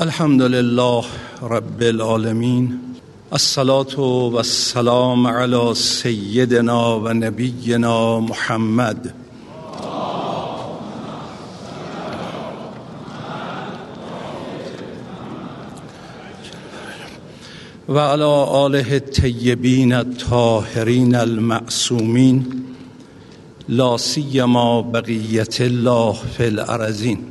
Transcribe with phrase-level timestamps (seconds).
[0.00, 1.04] الحمد لله
[1.42, 2.78] رب العالمين
[3.32, 9.14] الصلاة والسلام على سيدنا ونبينا محمد
[17.88, 22.64] وعلى آله الطيبين الطاهرين المعصومين
[23.68, 27.29] لا سيما بقية الله في الأرزين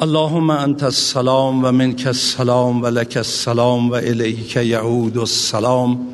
[0.00, 6.06] اللهم أنت السلام ومنك السلام ولك السلام وإليك يعود السلام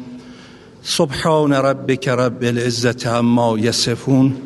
[0.83, 4.41] سبحان ربك رب العزة عما يصفون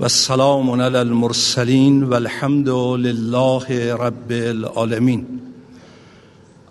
[0.00, 5.40] والسلام على المرسلين والحمد لله رب العالمين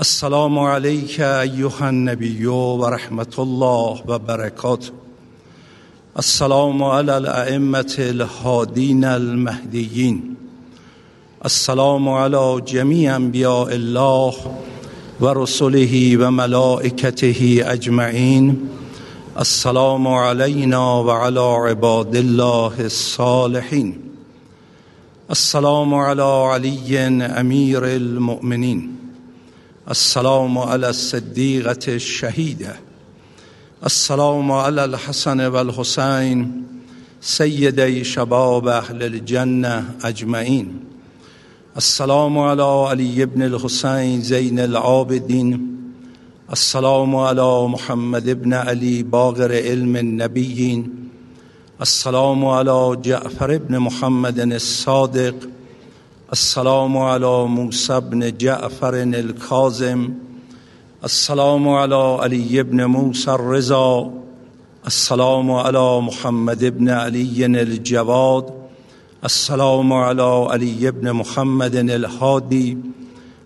[0.01, 4.91] السلام عليك أيها النبي ورحمة الله وبركاته
[6.19, 10.32] السلام على الأئمة الهادين المهديين
[11.45, 14.33] السلام على جميع انبیاء الله
[15.21, 18.69] و رسله و ملائکته اجمعین
[19.37, 23.97] السلام علينا وعلى عباد الله الصالحين.
[25.31, 26.97] السلام على علي
[27.39, 28.97] امير المؤمنين.
[29.89, 32.75] السلام على الصديقة الشهيدة.
[33.85, 36.63] السلام على الحسن والحسين
[37.21, 40.82] سيدي شباب أهل الجنة أجمعين.
[41.77, 45.77] السلام على علي بن الحسين زين العابدين
[46.51, 51.09] السلام على محمد بن علي باغر علم النبيين
[51.81, 55.35] السلام على جعفر بن محمد الصادق.
[56.31, 60.09] السلام على موسى بن جعفر الكاظم
[61.03, 64.13] السلام على علي بن موسى الرضا.
[64.87, 68.62] السلام على محمد بن علي الجواد.
[69.25, 72.77] السلام على علي بن محمد الهادي.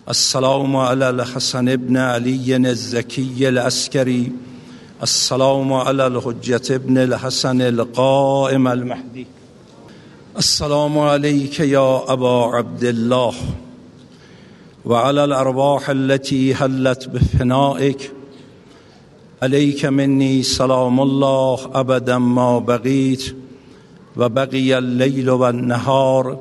[0.10, 4.32] السلام على الحسن بن علي الزكي العسكري.
[5.04, 9.28] السلام على الحجة بن الحسن القائم المهدي.
[10.38, 13.34] السلام عليك يا أبا عبد الله.
[14.86, 18.12] وعلى الأرواح التي هلت بفنائك.
[19.44, 23.36] عليك مني سلام الله أبدا ما بقيت
[24.18, 26.40] وبقي الليل والنهار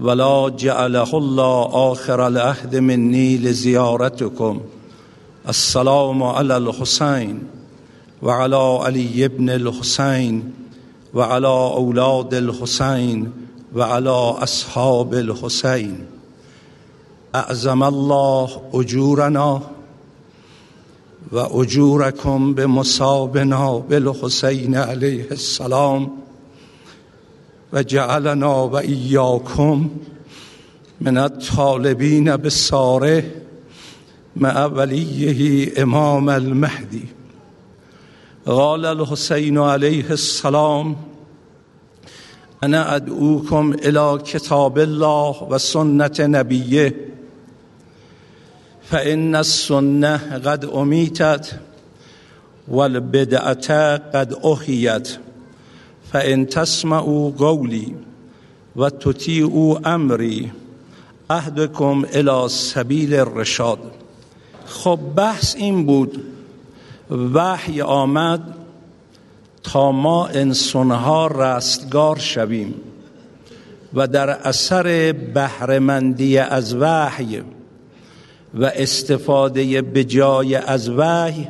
[0.00, 4.60] ولا جعله الله آخر العهد مني لزيارتكم
[5.48, 7.42] السلام على الحسين
[8.22, 10.52] وعلى علي بن الحسين
[11.14, 13.32] وعلى أولاد الحسين
[13.76, 16.06] وعلى أصحاب الحسين
[17.34, 19.60] أعزم الله أجورنا
[21.32, 26.26] وأجوركم بمصابنا بالحسين عليه السلام.
[27.72, 29.88] وجعلنا وإياكم
[31.00, 33.24] من الطالبين بالساره
[34.36, 37.04] مع وليه إمام المهدي
[38.46, 40.96] قال الحسين عليه السلام
[42.62, 46.96] أنا أدعوكم إلى كتاب الله وسنة نبيه
[48.82, 51.60] فإن السنة قد أميتت
[52.68, 55.18] والبدعة قد أحيت
[56.16, 57.94] فإن تسمعوا قولي
[58.76, 60.50] وتطيعوا أمري
[61.30, 63.78] أهدكم إلى سبیل الرشاد
[64.66, 66.22] خب بحث این بود
[67.34, 68.54] وحی آمد
[69.62, 72.74] تا ما انسانها رستگار شویم
[73.94, 77.42] و در اثر بهرهمندی از وحی
[78.54, 81.48] و استفاده بجای از وحی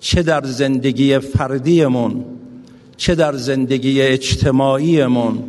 [0.00, 2.24] چه در زندگی فردیمون
[2.96, 5.44] چه در زندگی اجتماعیمون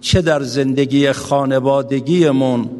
[0.00, 2.70] چه در زندگی خانوادگیمون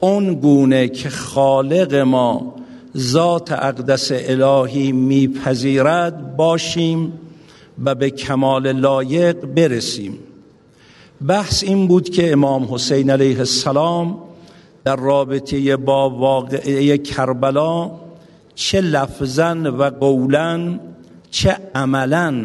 [0.00, 2.54] اون گونه که خالق ما
[2.96, 7.12] ذات اقدس الهی میپذیرد باشیم
[7.84, 10.18] و به کمال لایق برسیم.
[11.26, 14.18] بحث این بود که امام حسین علیه السلام
[14.84, 17.90] در رابطه با واقعه کربلا
[18.54, 20.78] چه لفظا و قولا
[21.30, 22.44] چه عملا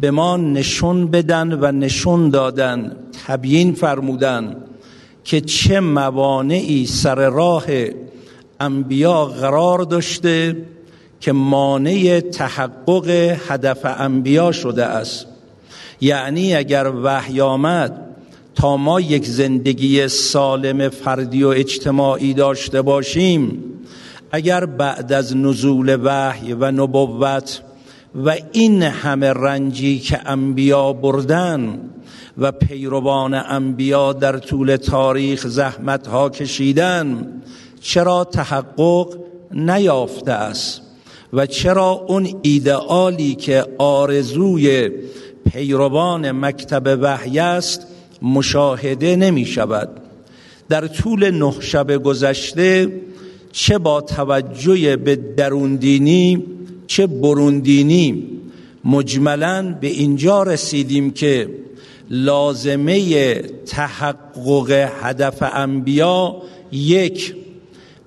[0.00, 2.96] به ما نشون بدن و نشون دادن
[3.26, 4.56] تبیین فرمودن
[5.24, 7.64] که چه موانعی سر راه
[8.60, 10.56] انبیا قرار داشته
[11.20, 13.08] که مانع تحقق
[13.48, 15.26] هدف انبیا شده است.
[16.00, 18.04] یعنی اگر وحی آمد
[18.54, 23.64] تا ما یک زندگی سالم فردی و اجتماعی داشته باشیم
[24.30, 27.62] اگر بعد از نزول وحی و نبوت
[28.14, 31.80] و این همه رنجی که انبیا بردن
[32.38, 37.32] و پیروان انبیا در طول تاریخ زحمت ها کشیدن
[37.80, 39.18] چرا تحقق
[39.50, 40.82] نیافته است؟
[41.32, 44.90] و چرا اون ایدئالی که آرزوی
[45.52, 47.86] پیروان مکتب وحی است
[48.22, 49.88] مشاهده نمی شود؟
[50.68, 52.92] در طول نه شب گذشته
[53.52, 56.44] چه با توجه به دروندینی
[56.88, 58.24] چه بروندینی
[58.84, 61.48] مجملا به اینجا رسیدیم که
[62.10, 63.34] لازمه
[63.66, 66.42] تحقق هدف انبیا
[66.72, 67.34] یک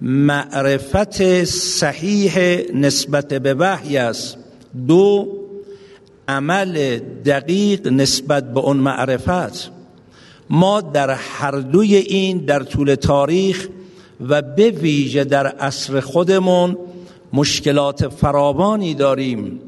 [0.02, 2.38] معرفت صحیح
[2.74, 4.38] نسبت به وحی است.
[4.88, 5.28] دو
[6.28, 9.72] عمل دقیق نسبت به اون معرفت.
[10.50, 13.68] ما در هر دوی این در طول تاریخ
[14.28, 16.78] و به ویژه در عصر خودمون
[17.34, 19.62] مشکلات فراوانی داریم.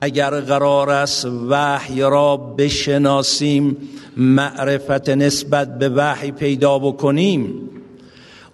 [0.00, 3.76] اگر قرار است وحی را بشناسیم
[4.16, 7.70] معرفت نسبت به وحی پیدا بکنیم.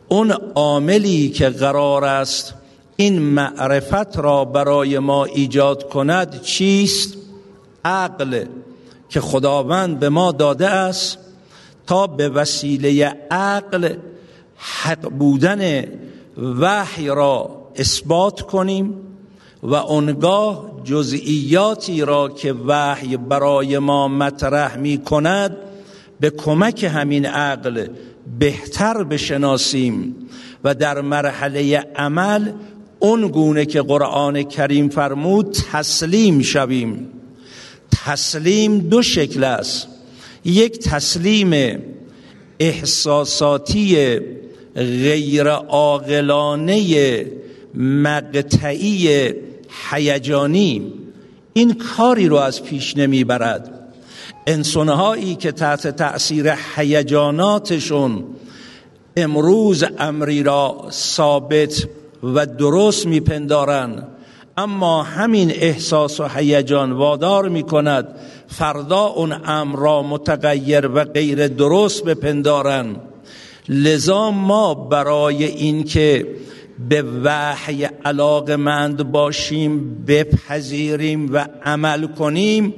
[0.08, 2.54] اون عاملی که قرار است
[2.96, 7.16] این معرفت را برای ما ایجاد کند چیست؟
[7.84, 8.44] عقل
[9.08, 11.18] که خداوند به ما داده است
[11.86, 13.94] تا به وسیله عقل
[14.56, 15.84] حق بودن
[16.60, 18.94] وحی را اثبات کنیم
[19.62, 25.56] و اونگاه جزئیاتی را که وحی برای ما مطرح می کند
[26.20, 27.86] به کمک همین عقل
[28.38, 30.16] بهتر بشناسیم
[30.64, 32.52] و در مرحله عمل
[32.98, 37.08] اون گونه که قرآن کریم فرمود تسلیم شویم.
[38.04, 39.88] تسلیم دو شکل است.
[40.44, 41.78] یک تسلیم
[42.60, 44.18] احساساتی
[44.76, 47.26] غیر عاقلانه
[47.76, 49.32] مقطعی
[49.90, 50.92] هیجانی
[51.52, 53.70] این کاری رو از پیش نمی‌برد.
[54.46, 58.24] انسانهایی که تحت تأثیر هیجاناتشون
[59.16, 61.88] امروز امری را ثابت
[62.22, 64.06] و درست میپندارن
[64.56, 68.08] اما همین احساس و هیجان وادار می کند
[68.48, 72.96] فردا اون امر را متغیر و غیر درست بپندارن.
[73.68, 76.26] لذا ما برای اینکه
[76.88, 82.74] به وحی علاقمند باشیم بپذیریم و عمل کنیم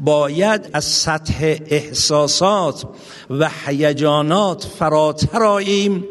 [0.00, 2.84] باید از سطح احساسات
[3.30, 6.04] و هیجانات فراتر آییم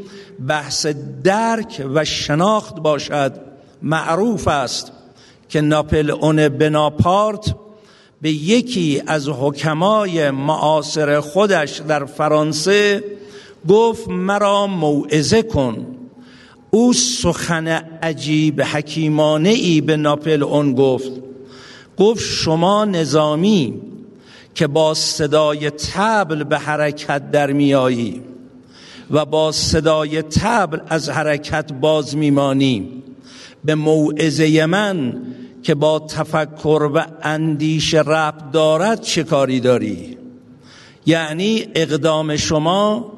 [0.47, 0.85] بحث
[1.23, 3.33] درک و شناخت باشد.
[3.81, 4.91] معروف است
[5.49, 7.55] که ناپل اون بناپارت
[8.21, 13.03] به یکی از حکمای معاصر خودش در فرانسه
[13.69, 15.98] گفت مرا موعظه کن.
[16.71, 17.67] او سخن
[18.03, 21.11] عجیب حکیمانه ای به ناپل اون گفت.
[21.97, 23.81] گفت شما نظامی
[24.55, 28.21] که با صدای تبل به حرکت در میایی
[29.11, 33.03] و با صدای تبل از حرکت باز میمانی
[33.65, 35.21] به موعظه من
[35.63, 40.17] که با تفکر و اندیش رب دارد چه کاری داری؟
[41.05, 43.11] یعنی اقدام شما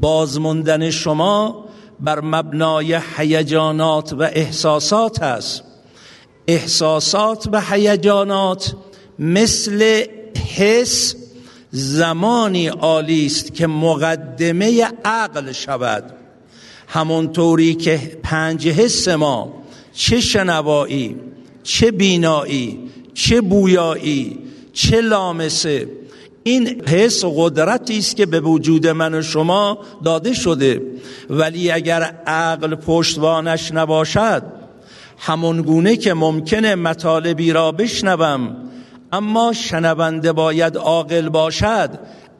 [0.00, 1.67] بازموندن شما
[2.00, 5.62] بر مبنای هیجانات و احساسات است.
[6.46, 8.74] احساسات و هیجانات
[9.18, 10.04] مثل
[10.56, 11.14] حس
[11.70, 16.12] زمانی عالی است که مقدمه عقل شود.
[16.88, 21.16] همونطوری که پنج حس ما چه شنوایی
[21.62, 24.38] چه بینایی چه بویایی
[24.72, 25.88] چه لامسه
[26.42, 30.82] این حس و قدرتی است که به وجود من و شما داده شده.
[31.30, 34.42] ولی اگر عقل پشتوانش نباشد
[35.18, 38.56] همون گونه که ممکنه مطالبی را بشنوم
[39.12, 41.90] اما شنونده باید عاقل باشد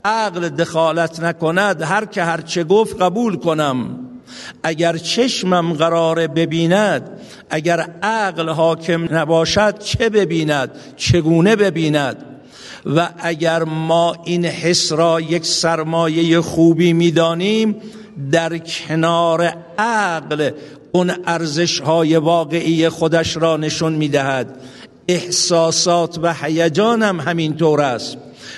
[0.05, 3.99] عقل دخالت نکند هر که هر چه گفت قبول کنم.
[4.63, 7.11] اگر چشمم قرار ببیند
[7.51, 12.38] اگر عقل حاکم نباشد چه ببیند؟ چگونه ببیند؟
[12.97, 17.77] و اگر ما این حس را یک سرمایه خوبی می‌دانیم
[18.33, 20.51] در کنار عقل
[20.93, 24.61] اون ارزش های واقعی خودش را نشون می‌دهد.
[25.09, 28.17] احساسات و هیجانم همینطور است.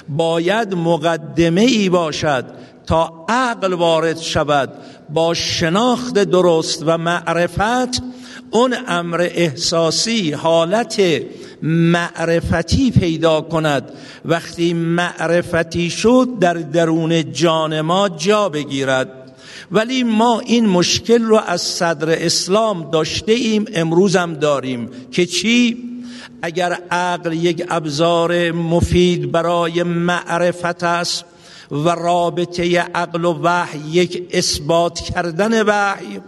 [0.08, 2.44] باید مقدمه ای باشد
[2.86, 4.72] تا عقل وارد شود
[5.10, 8.02] با شناخت درست و معرفت
[8.50, 11.02] اون امر احساسی حالت
[11.62, 13.92] معرفتی پیدا کند.
[14.24, 19.08] وقتی معرفتی شد در درون جان ما جا بگیرد.
[19.72, 24.90] ولی ما این مشکل رو از صدر اسلام داشته ایم امروزم داریم.
[25.12, 25.76] که چی؟
[26.42, 31.24] اگر عقل یک ابزار مفید برای معرفت است
[31.70, 36.20] و رابطه عقل و وحی یک اثبات کردن وحی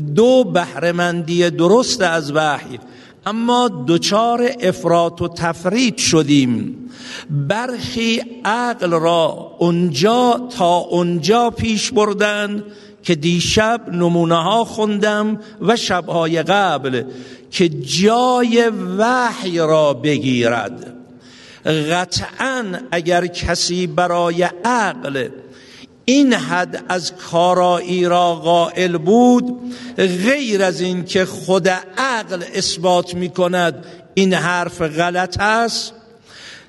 [0.00, 2.78] دو بهرهمندی درست از وحی.
[3.26, 6.76] اما دچار افراط و تفرید شدیم.
[7.30, 12.64] برخی عقل را اونجا تا اونجا پیش بردن
[13.02, 17.02] که دیشب نمونه ها خوندم و شبهای قبل
[17.50, 20.92] که جای وحی را بگیرد.
[21.66, 25.28] قطعا اگر کسی برای عقل
[26.08, 33.28] این حد از کارایی را قائل بود غیر از این که خود عقل اثبات می
[33.28, 33.84] کند
[34.14, 35.92] این حرف غلط است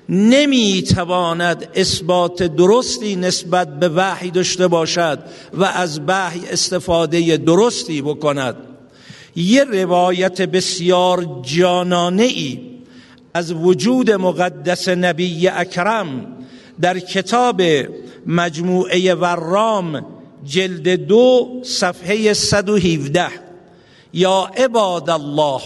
[0.08, 5.18] نمی تواند اثبات درستی نسبت به وحی داشته باشد
[5.54, 8.56] و از وحی استفاده درستی بکند.
[9.36, 12.60] یه روایت بسیار جانانه ای
[13.34, 16.26] از وجود مقدس نبی اکرم
[16.80, 17.62] در کتاب
[18.28, 20.06] مجموعه ورام
[20.44, 23.28] جلد دو صفحه 117
[24.12, 25.60] یا عباد الله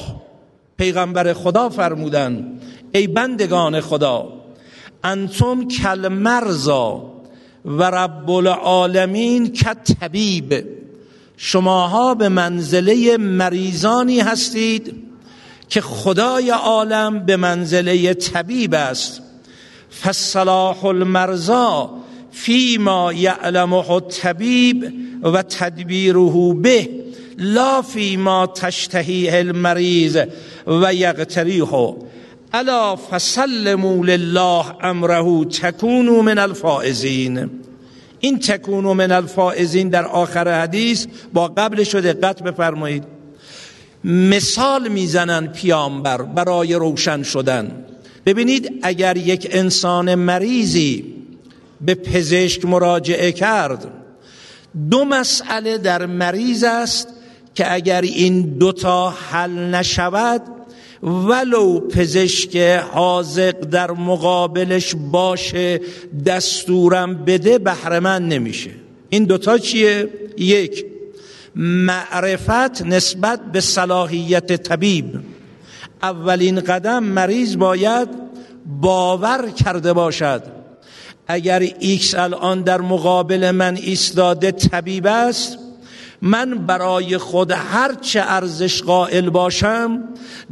[0.78, 2.60] پیغمبر خدا فرمودن
[2.92, 4.28] ای بندگان خدا
[5.04, 7.12] انتم کل مرزا
[7.64, 10.64] و رب العالمین که طبیب
[11.36, 14.94] شماها به منزله مریضانی هستید
[15.68, 19.22] که خدای عالم به منزله طبیب است.
[20.02, 22.01] فصلاح المرزا
[22.32, 26.88] فیما یعلمه الطبیب و تدبیره به
[27.38, 30.18] لا فیما تشتهیه المریض
[30.66, 31.94] و یقتریه
[32.52, 37.50] الا فسلموا لله امره تکونوا من الفائزین.
[38.20, 43.04] این تکونو من الفائزین در آخر حدیث با قبلش دقت بفرمایید.
[44.04, 47.84] مثال می‌زنن پیامبر برای روشن شدن.
[48.26, 51.04] ببینید اگر یک انسان مریضی
[51.82, 53.86] به پزشک مراجعه کرد.
[54.90, 57.08] دو مسئله در مریض است
[57.54, 60.42] که اگر این دوتا حل نشود
[61.02, 62.56] ولو پزشک
[62.92, 65.80] حاضق در مقابلش باشه
[66.26, 68.70] دستورم بده بهرمند نمیشه.
[69.08, 70.08] این دوتا چیه؟
[70.38, 70.84] یک
[71.56, 75.20] معرفت نسبت به صلاحیت طبیب.
[76.02, 78.08] اولین قدم مریض باید
[78.80, 80.61] باور کرده باشد.
[81.26, 85.58] اگر ایکس الان در مقابل من ایستاده طبیب است
[86.22, 90.04] من برای خود هر چه ارزش قائل باشم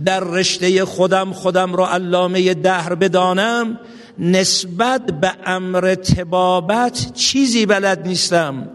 [0.05, 3.79] در رشته خودم خودم را علامه دهر بدانم
[4.19, 8.69] نسبت به امر تبابت چیزی بلد نیستم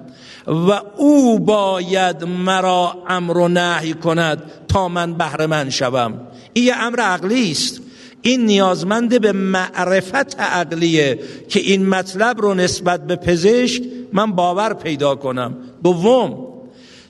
[0.48, 6.14] و او باید مرا امر و نهی کند تا من بهره من شوم.
[6.54, 7.82] این امر عقلی است.
[8.26, 15.16] این نیازمند به معرفت عقلیه که این مطلب رو نسبت به پزشک من باور پیدا
[15.16, 15.58] کنم.
[15.84, 16.48] دوم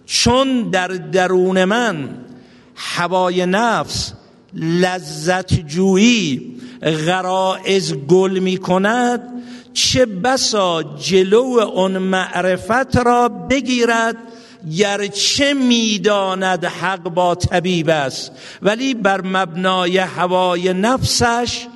[0.06, 2.10] چون در درون من
[2.76, 4.14] هوای نفس
[4.54, 9.22] لذت جویی غرائز گل می کند
[9.74, 14.18] چه بسا جلو اون معرفت را بگیرد
[14.78, 18.32] گرچه می‌داند حق با طبیب است
[18.62, 21.68] ولی بر مبنای هوای نفسش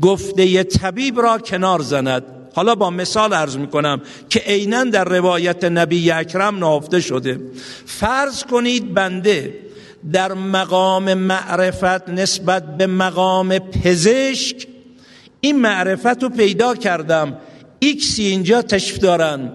[0.00, 2.22] گفته طبیب را کنار زند.
[2.54, 7.40] حالا با مثال عرض می کنم که عینا در روایت نبی اکرم نهفته شده.
[7.86, 9.54] فرض کنید بنده
[10.12, 14.66] در مقام معرفت نسبت به مقام پزشک
[15.40, 17.38] این معرفت رو پیدا کردم.
[17.78, 19.52] ایکسی اینجا تشریف دارن.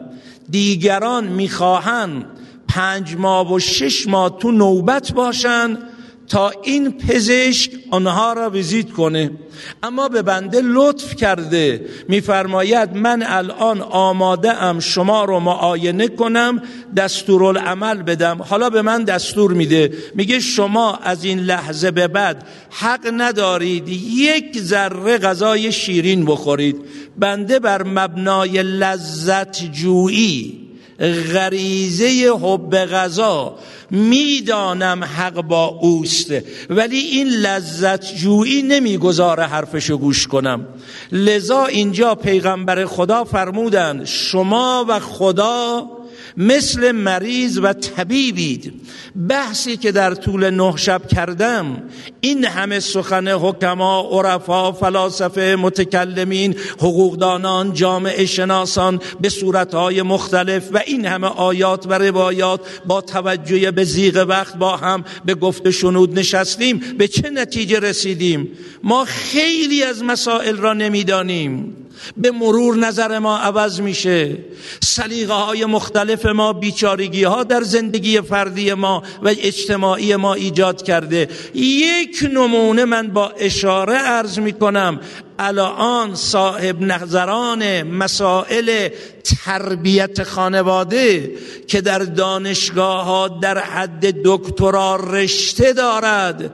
[0.50, 2.26] دیگران می‌خواهند
[2.74, 5.78] پنج ماه و شش ماه تو نوبت باشن
[6.28, 9.32] تا این پزشک آنها را ویزیت کنه.
[9.84, 11.86] اما به بنده لطف کرده.
[12.08, 16.62] میفرماید من الان آماده ام شما رو معاینه کنم
[16.98, 18.42] دستورالعمل بدم.
[18.42, 19.94] حالا به من دستور میده.
[20.16, 26.76] میگه شما از این لحظه به بعد حق ندارید یک ذره غذای شیرین بخورید.
[27.20, 30.64] بنده بر مبنای لذت جویی
[31.34, 33.56] غریزه حب غذا
[33.92, 36.32] می‌دانم حق با اوست
[36.70, 40.68] ولی این لذت جویی نمی‌گذاره حرفشو گوش کنم.
[41.12, 45.88] لذا اینجا پیغمبر خدا فرمودند شما و خدا
[46.38, 48.74] مثل مریض و طبیبید
[49.30, 51.84] بحثی که در طول نه شب کردم
[52.22, 61.06] این همه سخن حکما عرفا فلاسفه متکلمین حقوقدانان جامعه شناسان به صورتهای مختلف و این
[61.06, 66.82] همه آیات و روایات با توجه به زیغ وقت با هم به گفت شنود نشستیم.
[66.98, 68.50] به چه نتیجه رسیدیم؟
[68.84, 71.76] ما خیلی از مسائل را نمی‌دانیم.
[72.18, 74.38] به مرور نظر ما عوض میشه.
[74.84, 81.30] سلیقه های مختلف ما بیچارگی ها در زندگی فردی ما و اجتماعی ما ایجاد کرده.
[81.54, 85.00] یک نمونه من با اشاره عرض می‌کنم.
[85.40, 88.90] الان صاحب نظران مسائل
[89.24, 91.32] تربیت خانواده
[91.68, 96.52] که در دانشگاه ها در حد دکترا رشته دارد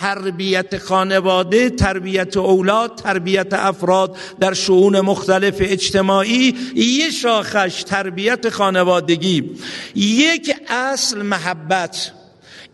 [0.00, 9.50] تربیت خانواده تربیت اولاد تربیت افراد در شعون مختلف اجتماعی یه شاخش تربیت خانوادگی.
[9.94, 12.12] یک اصل محبت.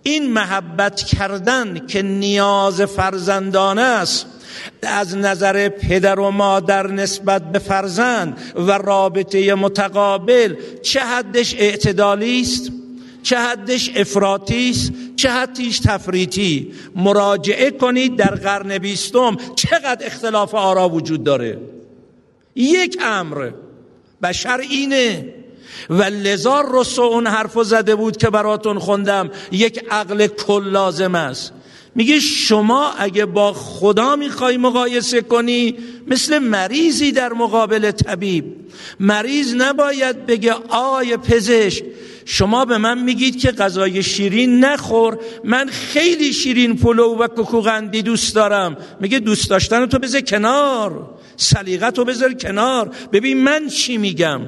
[0.02, 4.26] این محبت کردن که نیاز فرزندانه است
[4.82, 12.70] از نظر پدر و مادر نسبت به فرزند و رابطه متقابل چه حدش اعتدالی است؟
[13.24, 16.72] چه حدش افراطی است چه حدش تفریطی.
[16.96, 21.58] مراجعه کنید در قرن بیستم چقدر اختلاف آرا وجود داره.
[22.54, 23.50] یک امر
[24.22, 25.34] بشر اینه.
[25.90, 31.52] و لذا رسو اون حرف زده بود که براتون خوندم یک عقل کل لازم است.
[31.94, 35.74] میگه شما اگه با خدا می‌خوای مقایسه کنی
[36.06, 38.44] مثل مریضی در مقابل طبیب.
[39.00, 41.84] مریض نباید بگه آی پزشک
[42.24, 48.34] شما به من میگید که غذای شیرین نخور من خیلی شیرین پلو و کوکوغندی دوست
[48.34, 48.76] دارم.
[49.00, 51.10] میگه دوست داشتن تو بذار کنار.
[51.36, 52.90] سلیقه تو بذار کنار.
[53.12, 54.40] ببین من چی میگم؟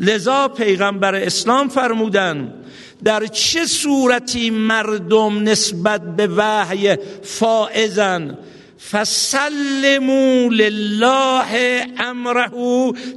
[0.00, 2.54] لذا پیغمبر اسلام فرمودن
[3.04, 8.38] در چه صورتی مردم نسبت به وحی فائزن؟
[8.78, 12.50] فسلموا لله امره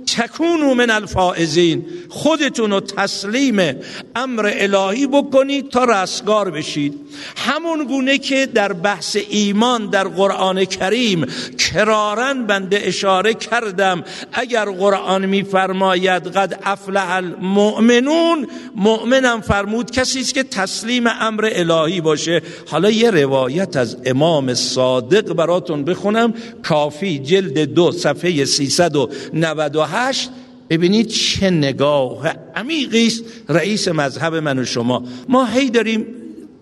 [0.05, 1.85] تکونوا من الفائزین.
[2.09, 3.75] خودتون رو تسلیم
[4.15, 6.93] امر الهی بکنید تا رستگار بشید.
[7.37, 11.25] همون گونه که در بحث ایمان در قرآن کریم
[11.57, 14.03] کرارن بنده اشاره کردم.
[14.33, 22.41] اگر قرآن میفرماید قد افلح المؤمنون مؤمنم فرمود کسی است که تسلیم امر الهی باشه.
[22.67, 26.33] حالا یه روایت از امام صادق برای براتون بخونم.
[26.63, 30.29] کافی جلد دو صفحه 398
[30.69, 35.03] ببینید چه نگاه عمیقی است رئیس مذهب من و شما.
[35.29, 36.05] ما هی داریم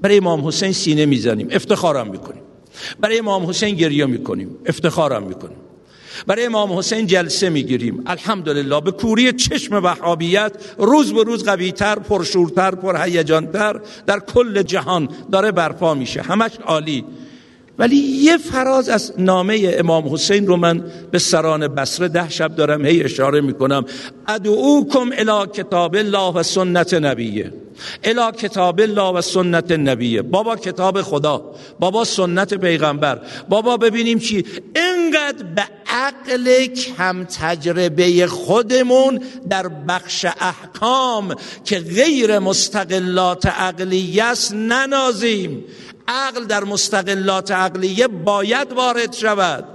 [0.01, 1.47] برای امام حسین سینه می‌زنیم.
[1.51, 2.41] افتخارم می‌کنیم.
[2.99, 4.49] برای امام حسین گریه می‌کنیم.
[4.65, 5.57] افتخارم می‌کنیم.
[6.27, 8.03] برای امام حسین جلسه می‌گیریم.
[8.05, 15.51] الحمدلله به کوری چشم وحابیت روز به روز قویتر پرشورتر پرهیجانتر در کل جهان داره
[15.51, 16.21] برپا میشه.
[16.21, 17.05] همش عالی.
[17.79, 22.85] ولی یه فراز از نامه امام حسین رو من به سران بسره ده شب دارم
[22.85, 23.85] هی اشاره می‌کنم.
[24.27, 27.53] ادعوکم الی کتاب الله و سنت نبیه.
[28.03, 30.21] الی کتاب الله و سنت نبیه.
[30.21, 31.55] بابا کتاب خدا.
[31.79, 33.21] بابا سنت پیغمبر.
[33.49, 41.35] بابا ببینیم چی؟ انقدر به عقل کم تجربه خودمون در بخش احکام
[41.65, 45.63] که غیر مستقلات عقلیه است ننازیم.
[46.07, 49.65] عقل در مستقلات عقلیه باید وارد شود.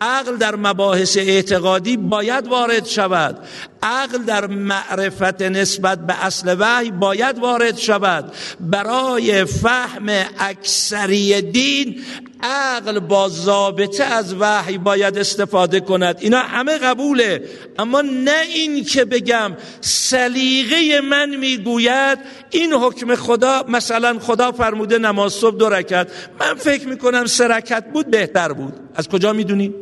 [0.00, 3.38] عقل در مباحث اعتقادی باید وارد شود.
[3.84, 8.32] عقل در معرفت نسبت به اصل وحی باید وارد شود.
[8.60, 12.02] برای فهم اکثری دین
[12.42, 16.16] عقل با ضابطه از وحی باید استفاده کند.
[16.20, 17.42] اینا همه قبوله.
[17.78, 22.18] اما نه این که بگم سلیقه من می‌گوید
[22.50, 26.08] این حکم خدا مثلا خدا فرموده نماز صبح دو رکت
[26.40, 28.74] من فکر می‌کنم سه رکت بود بهتر بود.
[28.94, 29.74] از کجا می‌دونی؟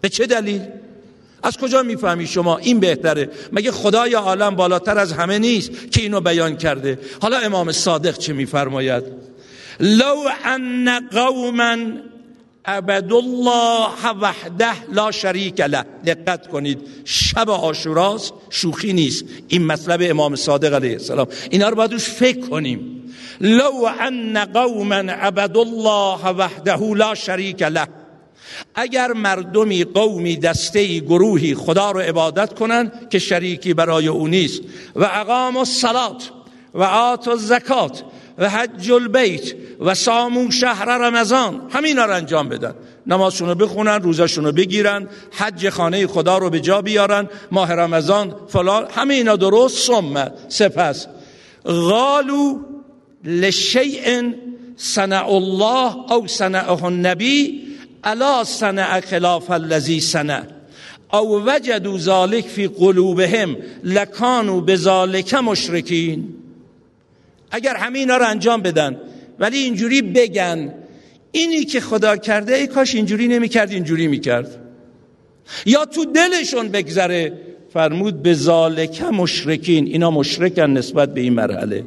[0.00, 0.62] به چه دلیل؟
[1.42, 6.20] از کجا می‌فهمی شما این بهتره؟ مگه خدای عالم بالاتر از همه نیست که اینو
[6.20, 9.04] بیان کرده؟ حالا امام صادق چه میفرماید؟
[9.80, 11.76] لو ان قوما
[12.64, 15.84] عبد الله وحده لا شریک له.
[16.06, 19.24] دقت کنید شب آشوراست شوخی نیست.
[19.48, 21.26] این مطلب امام صادق علیه السلام.
[21.50, 23.12] اینا رو باید فکر کنیم.
[23.40, 28.01] لو ان قوما عبد الله وحده لا شریک له.
[28.74, 34.62] اگر مردمی قومی دسته گروهی خدا رو عبادت کنند که شریکی برای او نیست
[34.96, 36.30] و اقام الصلات
[36.74, 38.04] و آت الزکات
[38.38, 42.74] و حج البیت و سامو شهر رمضان همینا رو انجام بدن.
[43.06, 48.34] نمازشون رو بخونن روزشون رو بگیرن حج خانه خدا رو به جا بیارن ماه رمضان
[48.48, 51.06] فلان همه اینا درست ثم سپس.
[51.66, 52.58] غالو
[53.24, 54.22] لشیء
[54.76, 57.62] صنع الله او صنعه النبی
[58.04, 60.42] الا صنع خلاف الذی صنع.
[61.12, 66.34] او وجدوا ذلك فی قلوبهم لکانوا بذلك مشرکین.
[67.50, 68.96] اگر همه رو انجام بدن
[69.38, 70.74] ولی اینجوری بگن
[71.32, 74.58] اینی که خدا کرده ای کاش اینجوری نمی‌کرد اینجوری می‌کرد.
[75.66, 77.32] یا تو دلشون بگذره
[77.72, 79.86] فرمود به ذالک مشرکین.
[79.86, 81.84] اینا مشرکن نسبت به این مرحله.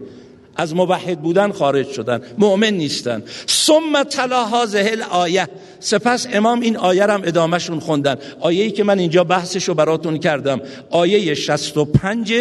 [0.56, 2.22] از موحد بودن خارج شدن.
[2.38, 3.24] مؤمن نیستن.
[3.50, 5.48] ثم تلا هذه آیه
[5.80, 8.16] سپس امام این آیه هم ادامهشون خوندن.
[8.40, 10.62] آیه ای که من اینجا بحثشو براتون کردم.
[10.90, 12.34] آیه 65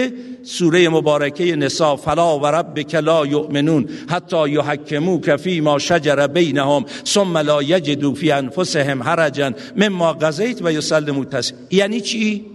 [0.42, 1.96] سوره مبارکه نسا.
[1.96, 6.84] فلا و ربک لا یؤمنون حتی یحکمو کفی ما شجر بینهم.
[7.06, 12.53] ثم لا یجدوا فی انفسهم حرجا مما قضیت و یسلموا تسلیما یعنی چی؟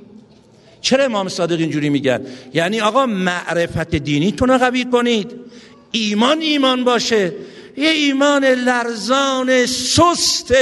[0.82, 2.22] چرا امام صادق اینجوری میگن
[2.54, 5.32] یعنی آقا معرفت دینیتون رو قوی کنید.
[5.92, 7.34] ایمان ایمان باشه.
[7.80, 10.54] یه ایمان لرزان سست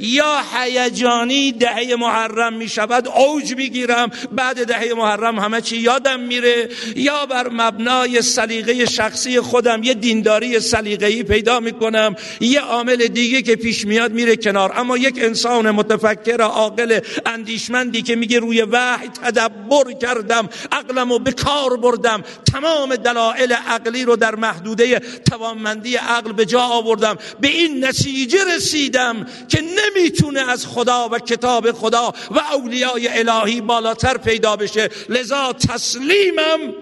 [0.00, 4.10] یا هیجانی دهه محرم می شود اوج می‌گیرم.
[4.32, 6.68] بعد دهه محرم همه چی یادم میره.
[6.96, 12.16] یا بر مبنای سلیقه شخصی خودم یه دینداری سلیقه‌ای پیدا می‌کنم.
[12.40, 14.72] یه عامل دیگه که پیش میاد میره کنار.
[14.76, 21.76] اما یک انسان متفکر عاقل اندیشمندی که میگه روی وحی تدبر کردم عقلمو به کار
[21.76, 22.24] بردم.
[22.52, 24.98] تمام دلایل عقلی رو در محدوده
[25.30, 27.16] توانمندی عقل به جا آوردم.
[27.40, 34.16] به این نتیجه رسیدم که نمی‌تونه از خدا و کتاب خدا و اولیای الهی بالاتر
[34.16, 34.88] پیدا بشه.
[35.08, 36.74] لذا تسلیمم.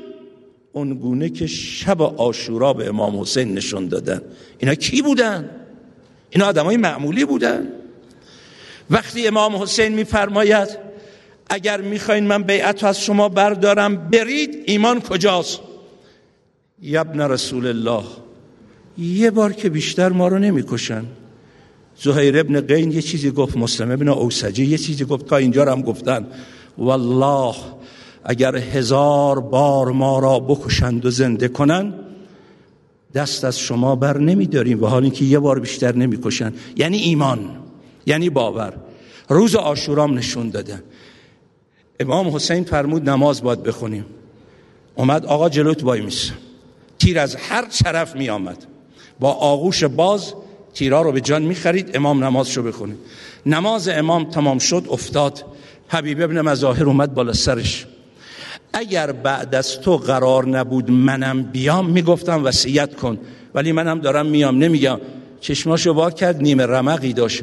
[0.72, 4.22] اونگونه که شب آشورا به امام حسین نشون دادن.
[4.58, 5.50] اینا کی بودن؟
[6.30, 7.68] اینا آدمای معمولی بودن.
[8.90, 10.68] وقتی امام حسین میفرماید
[11.50, 15.60] اگر می‌خواین من بیعت از شما بردارم برید ایمان کجاست؟
[16.82, 18.04] یبن رسول الله.
[18.98, 21.04] یه بار که بیشتر ما رو نمی‌کشن.
[21.96, 25.82] زهیر ابن قین یه چیزی گفت مسلم ابن اوسجی یه چیزی گفت تا اینجا هم
[25.82, 26.26] گفتن.
[26.78, 27.54] والله
[28.24, 31.94] اگر هزار بار ما را بکشند و زنده کنن
[33.14, 36.52] دست از شما بر نمیداریم و حال اینکه یه بار بیشتر نمی‌کشن.
[36.76, 37.50] یعنی ایمان
[38.06, 38.72] یعنی باور.
[39.28, 40.82] روز آشورام نشون دادن.
[42.00, 44.04] امام حسین فرمود نماز باید بخونیم.
[44.94, 46.32] اومد آقا جلوت وای میسه
[46.98, 48.66] تیر از هر طرف می آمد
[49.20, 50.34] با آغوش باز
[50.74, 52.94] تیرا رو به جان می‌خرید امام نمازشو بخونه.
[53.46, 55.44] نماز امام تمام شد افتاد.
[55.88, 57.86] حبیب ابن مظاهر اومد بالا سرش.
[58.72, 63.18] اگر بعد از تو قرار نبود منم بیام می‌گفتم وصیت کن.
[63.54, 64.58] ولی منم دارم میام.
[64.58, 65.00] نمیگم.
[65.40, 67.42] چشماشو وا کرد نیمه رمقی داشت.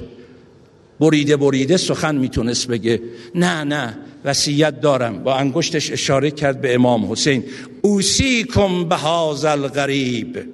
[1.00, 3.02] بریده بریده سخن می‌تونست بگه.
[3.36, 5.24] نه نه وصیت دارم.
[5.24, 7.44] با انگشتش اشاره کرد به امام حسین.
[7.82, 10.46] اوسیکم به هازل غریب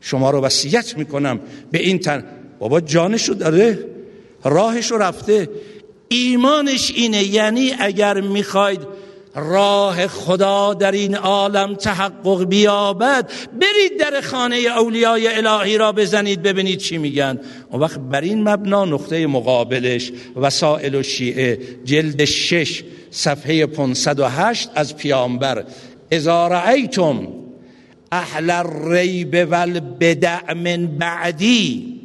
[0.00, 1.40] شما رو وصیت می‌کنم.
[1.70, 2.24] به این تن
[2.58, 3.78] بابا جانشو داره.
[4.44, 5.48] راهشو رفته.
[6.08, 7.22] ایمانش اینه.
[7.22, 8.80] یعنی اگر می‌خواید
[9.34, 16.78] راه خدا در این عالم تحقق بیابد برید در خانه اولیای الهی را بزنید ببینید
[16.78, 17.40] چی میگن.
[17.70, 24.96] اون وقت بر این مبنا نقطه مقابلش وسائل و شیعه جلد شش صفحه 508 از
[24.96, 25.64] پیامبر.
[26.10, 27.28] اذا رأیتم
[28.12, 31.96] اهل الریب والبدع من بعدی.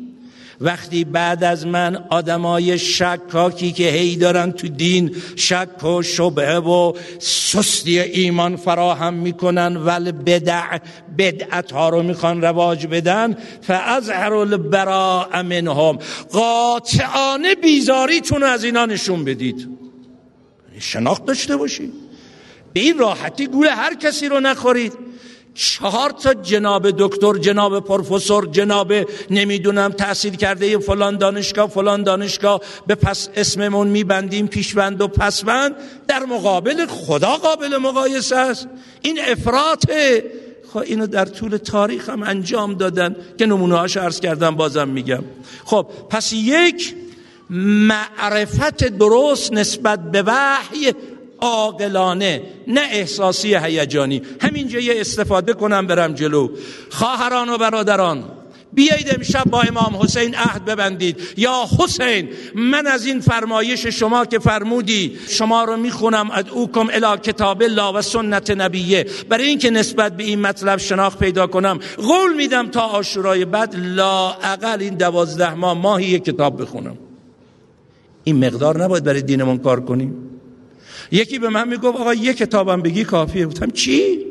[0.62, 6.94] وقتی بعد از من آدمای شکاکی که هی دارن تو دین شک و شبه و
[7.20, 10.78] سستی ایمان فراهم می‌کنن ول بدع
[11.18, 16.00] بدعت ها رو می‌خوان رواج بدن فازهر البراء منهم.
[16.32, 19.70] قاطعانه بیزاریتون از اینا نشون بدید.
[20.80, 21.94] شناخت داشته باشید.
[22.74, 24.94] به این راحتی گول هر کسی رو نخورید.
[25.56, 28.94] چهار تا جناب دکتر جناب پروفسور جناب
[29.30, 35.76] نمی‌دونم تحصیل کرده فلان دانشگاه فلان دانشگاه به پس اسممون میبندیم پیشوند و پسوند.
[36.08, 38.68] در مقابل خدا قابل مقایسه است.
[39.02, 40.24] این افراطه
[40.74, 45.24] خب اینو در طول تاریخ هم انجام دادن که نمونه هاش عرض کردم بازم میگم.
[45.66, 46.96] خب پس یک
[47.50, 50.94] معرفت درست نسبت به وحی
[51.42, 54.22] عاقلانه نه احساسی هیجانی.
[54.42, 56.50] همینجا یه استفاده کنم برم جلو.
[56.90, 58.24] خواهران و برادران
[58.74, 61.22] بیایید امشب با امام حسین عهد ببندید.
[61.38, 67.64] یا حسین من از این فرمایش شما که فرمودی شما رو می‌خونم اوکم الی کتاب
[67.64, 69.06] الله و سنت نبیه.
[69.30, 74.32] برای اینکه نسبت به این مطلب شناخت پیدا کنم قول میدم تا آشورای بعد لا
[74.32, 76.98] اقل این دوازده ماه ماهی کتاب بخونم.
[78.24, 80.35] این مقدار نباید برای دینمون کار کنیم.
[81.12, 83.46] یکی به من می‌گفت آقا یک کتابم بگی کافیه.
[83.46, 84.26] گفتم چی؟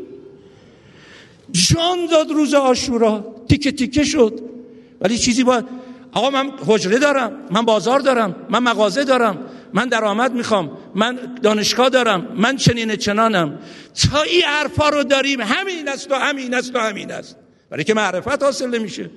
[1.52, 4.40] جان داد روز آشورا تیکه تیکه شد.
[5.00, 5.64] ولی چیزی باید
[6.12, 7.32] آقا من حجره دارم.
[7.50, 8.36] من بازار دارم.
[8.50, 9.38] من مغازه دارم.
[9.72, 10.70] من درآمد می‌خوام.
[10.94, 12.28] من دانشگاه دارم.
[12.36, 13.58] من چنین چنانم.
[14.10, 15.40] تا این حرفا رو داریم.
[15.40, 17.36] همین است و همین است و همین است.
[17.70, 19.10] برای که معرفت حاصل نمیشه.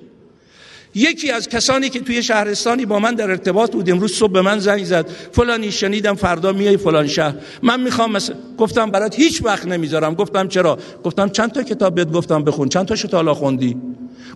[0.98, 4.58] یکی از کسانی که توی شهرستانی با من در ارتباط بود امروز صبح به من
[4.58, 5.08] زنگ زد.
[5.32, 7.34] فلانی شنیدم فردا میای فلان شهر.
[7.62, 10.14] من می‌خوام مثلا گفتم برات هیچ وقت نمی‌ذارم.
[10.14, 13.76] گفتم چرا؟ گفتم چند تا کتاب بهت گفتم بخون چند تاشو تا خوندی؟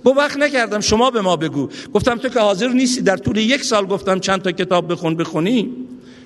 [0.04, 1.68] گفت وقت نکردم شما به ما بگو.
[1.94, 5.70] گفتم تو که حاضر نیستی در طول یک سال گفتم چند تا کتاب بخون بخونی؟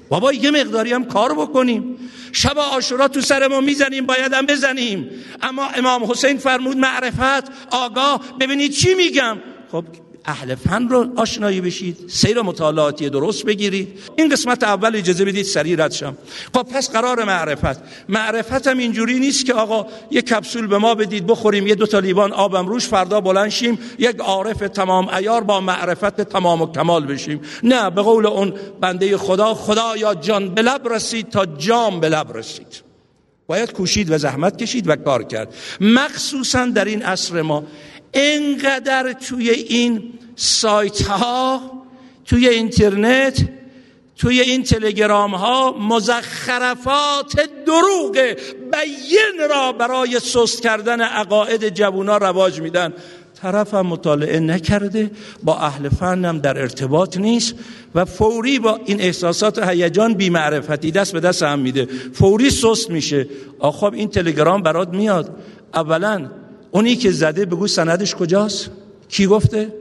[0.08, 1.96] بابا یه مقداری هم کار بکنیم.
[2.32, 5.10] شب آشورا تو سر ما می‌زنیم باید هم بزنیم.
[5.42, 8.20] اما امام حسین فرمود معرفت آگاه.
[8.40, 9.36] ببینید چی میگم؟
[9.72, 9.84] خب
[10.26, 13.98] اهل فن رو آشنایی بشید سیر مطالعاتی درست بگیرید.
[14.16, 16.16] این قسمت اول اجازه بدید سریع رد شم.
[16.54, 17.80] خب پس قرار معرفت.
[18.08, 21.98] معرفت هم اینجوری نیست که آقا یک کپسول به ما بدید بخوریم یه دو تا
[21.98, 27.06] لیوان آبم روش فردا بلند شیم یک عارف تمام ایار با معرفت تمام و کمال
[27.06, 27.40] بشیم.
[27.62, 32.08] نه به قول اون بنده خدا خدا یا جان به لب رسید تا جام به
[32.08, 32.86] لب رسید.
[33.46, 35.54] باید کوشید و زحمت کشید و کار کرد.
[35.80, 37.64] مخصوصا در این عصر ما
[38.14, 41.60] انقدر توی این سایت ها
[42.24, 43.48] توی اینترنت
[44.18, 48.12] توی این تلگرام ها مزخرفات دروغ
[48.72, 52.92] بین را برای سست کردن عقاید جوونا رواج میدن.
[53.42, 55.10] طرف هم مطالعه نکرده
[55.42, 57.54] با اهل فنم در ارتباط نیست
[57.94, 61.88] و فوری با این احساسات هیجان بی معرفتی دست به دست هم میده.
[62.12, 63.26] فوری سست میشه.
[63.58, 65.36] آخب این تلگرام برات میاد.
[65.74, 66.30] اولا
[66.76, 68.70] اونی که زده بگو سندش کجاست؟
[69.08, 69.72] کی گفته؟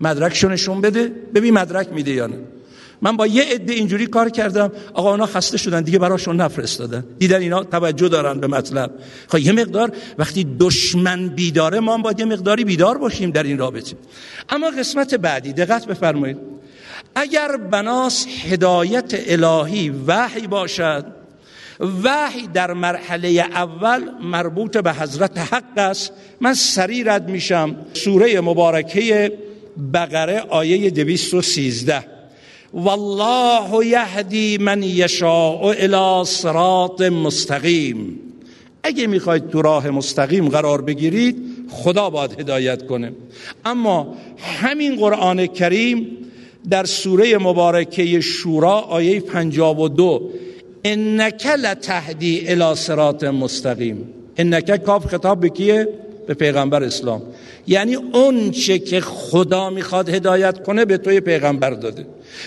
[0.00, 1.12] مدرکشو نشون بده.
[1.34, 2.36] ببین مدرک میده یا نه.
[3.02, 4.72] من با یه عده اینجوری کار کردم.
[4.94, 5.82] آقا اونا خسته شدن.
[5.82, 8.90] دیگه براشون نفرستادن دیدن اینا توجه دارن به مطلب.
[9.28, 13.96] خب یه مقدار وقتی دشمن بیداره ما باید یه مقداری بیدار باشیم در این رابطه.
[14.48, 16.36] اما قسمت بعدی دقت بفرمایید.
[17.14, 21.21] اگر بناس هدایت الهی وحی باشد
[21.82, 26.12] وحی در مرحله اول مربوط به حضرت حق است.
[26.40, 27.76] من سری رد میشم.
[27.94, 29.32] سوره مبارکه
[29.94, 32.04] بقره آیه 213
[32.74, 38.18] والله یهدی من یشاء الى صراط مستقیم.
[38.82, 41.36] اگه می‌خواید تو راه مستقیم قرار بگیرید
[41.70, 43.12] خدا باید هدایت کنه.
[43.64, 46.06] اما همین قرآن کریم
[46.70, 50.30] در سوره مبارکه شورا آیه 52
[50.84, 54.08] انک لتهدی الى صراط مستقیم.
[54.36, 55.88] انک کاف خطاب به کیه؟
[56.26, 57.22] به پیغمبر اسلام.
[57.66, 62.06] یعنی اون چه که خدا می‌خواد هدایت کنه به توی پیغمبر داده.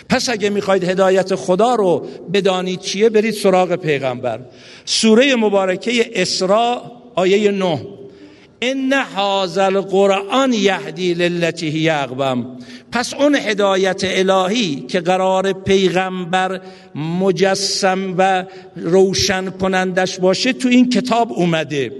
[0.10, 4.39] پس اگه می‌خواید هدایت خدا رو بدانید چیه؟ برید سراغ پیغمبر.
[4.86, 6.82] سوره مبارکه اسراء
[7.15, 7.80] آیه 9
[8.62, 12.58] ان هذا القرآن یهدی للتی هی اقوم
[12.91, 16.62] پس اون هدایت الهی که قرار پیغمبر
[16.96, 21.91] مجسم و روشن کنندش باشه تو این کتاب اومده.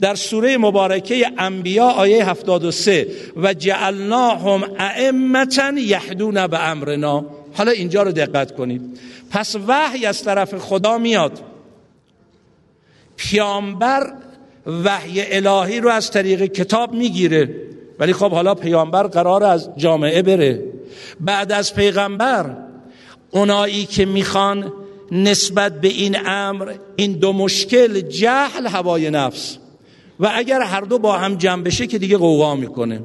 [0.00, 7.26] در سوره مبارکه انبیا آیه 73 و جعلناهم ائمتا یهدون به امرنا.
[7.52, 8.82] حالا اینجا رو دقت کنید.
[9.30, 11.40] پس وحی از طرف خدا میاد.
[13.16, 14.12] پیامبر
[14.66, 17.54] وحی الهی رو از طریق کتاب می‌گیره.
[17.98, 20.62] ولی خب حالا پیامبر قرار از جامعه بره.
[21.20, 22.56] بعد از پیغمبر
[23.30, 24.72] اونایی که می‌خوان
[25.12, 29.58] نسبت به این امر این دو مشکل جهل هوای نفس.
[30.20, 33.00] و اگر هر دو با هم جمع بشه که دیگه قوقا می‌کنه.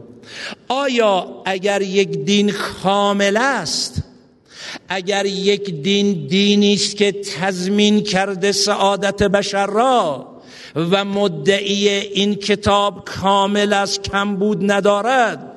[0.67, 2.51] آیا اگر یک دین
[2.83, 4.03] کامل است
[4.89, 10.27] اگر یک دین دینی است که تضمین کرده سعادت بشر را
[10.75, 15.49] و مدعی این کتاب کامل از کمبود ندارد.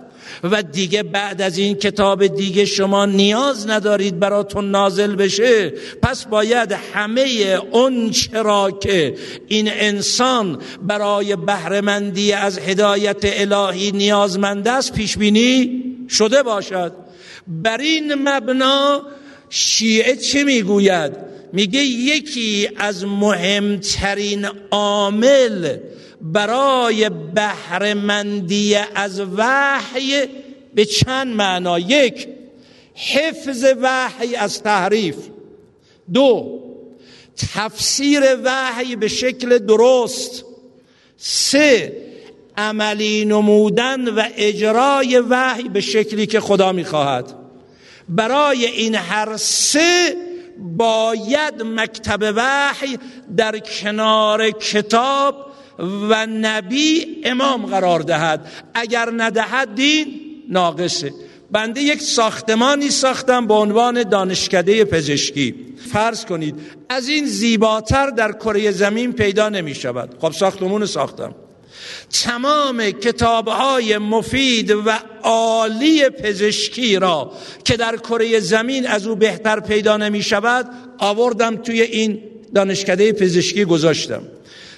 [0.44, 5.70] و دیگه بعد از این کتاب دیگه شما نیاز ندارید براتون نازل بشه.
[6.02, 7.22] پس باید همه
[7.70, 9.14] اون چرا که
[9.48, 16.92] این انسان برای بهرهمندی از هدایت الهی نیازمند است پیش بینی شده باشد.
[17.46, 19.02] بر این مبنا
[19.54, 21.12] شیعه چه می‌گوید؟
[21.52, 25.76] میگه یکی از مهمترین عامل
[26.20, 30.22] برای بهرهمندی از وحی
[30.74, 32.28] به چند معنا؟ یک
[32.94, 35.16] حفظ وحی از تحریف.
[36.12, 36.60] دو
[37.54, 40.44] تفسیر وحی به شکل درست.
[41.16, 41.96] سه
[42.56, 47.41] عملی نمودن و اجرای وحی به شکلی که خدا می‌خواهد.
[48.08, 50.16] برای این هر سه
[50.58, 52.98] باید مکتب وحی
[53.36, 58.46] در کنار کتاب و نبی امام قرار دهد.
[58.74, 61.12] اگر ندهد دین ناقصه.
[61.50, 65.54] بنده یک ساختمانی ساختم به عنوان دانشکده پزشکی.
[65.92, 66.54] فرض کنید
[66.88, 71.34] از این زیباتر در کره زمین پیدا نمی شود خب ساختمون ساختم.
[72.24, 77.32] تمام کتابهای مفید و عالی پزشکی را
[77.64, 82.22] که در کره زمین از او بهتر پیدا نمی شود آوردم توی این
[82.54, 84.22] دانشکده پزشکی گذاشتم.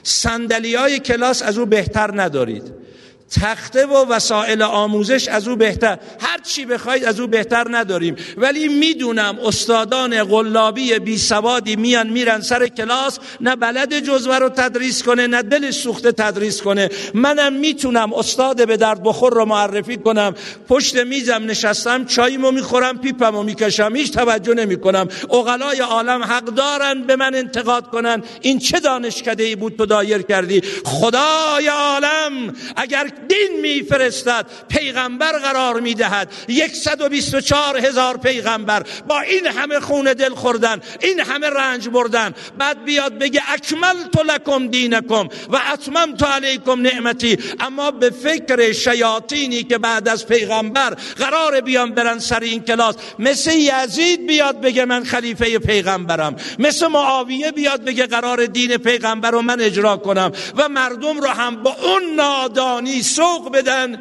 [0.02, 2.83] سندلی های کلاس از او بهتر ندارید.
[3.30, 5.98] تخته و وسایل آموزش از او بهتر.
[6.20, 8.16] هر چی بخواید از او بهتر نداریم.
[8.36, 13.18] ولی می‌دونم استادان غلابی بی سوادی میان میرن سر کلاس.
[13.40, 16.90] نه بلد جزوه رو تدریس کنه نه دل سوخته تدریس کنه.
[17.14, 20.34] منم می‌تونم استاد به درد بخور رو معرفی کنم.
[20.68, 25.08] پشت میزم نشستم چاییمو می‌خورم پیپمو می‌کشم هیچ توجه نمی‌کنم.
[25.30, 28.22] اغلای عالم حق دارن به من انتقاد کنن.
[28.40, 35.80] این چه دانشکده ای بود تو دایر کردی؟ خدای عالم اگر دین میفرستد پیغمبر قرار
[35.80, 36.32] می‌دهد.
[36.72, 42.34] 124 هزار پیغمبر با این همه خون دل خوردن این همه رنج بردن.
[42.58, 47.38] بعد بیاد بگه اکملت لکم دینکم و اتممت علیکم نعمتی.
[47.60, 53.52] اما به فکر شیاطینی که بعد از پیغمبر قرار بیان برن سر این کلاس مثل
[53.52, 56.36] یزید بیاد بگه من خلیفه پیغمبرم.
[56.58, 60.32] مثل معاویه بیاد بگه قرار دین پیغمبر رو من اجرا کنم.
[60.56, 63.92] و مردم رو هم با اون نادانی سوق بدن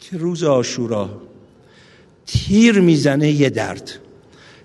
[0.00, 1.22] که روز آشورا
[2.26, 3.90] تیر می‌زنه یه درد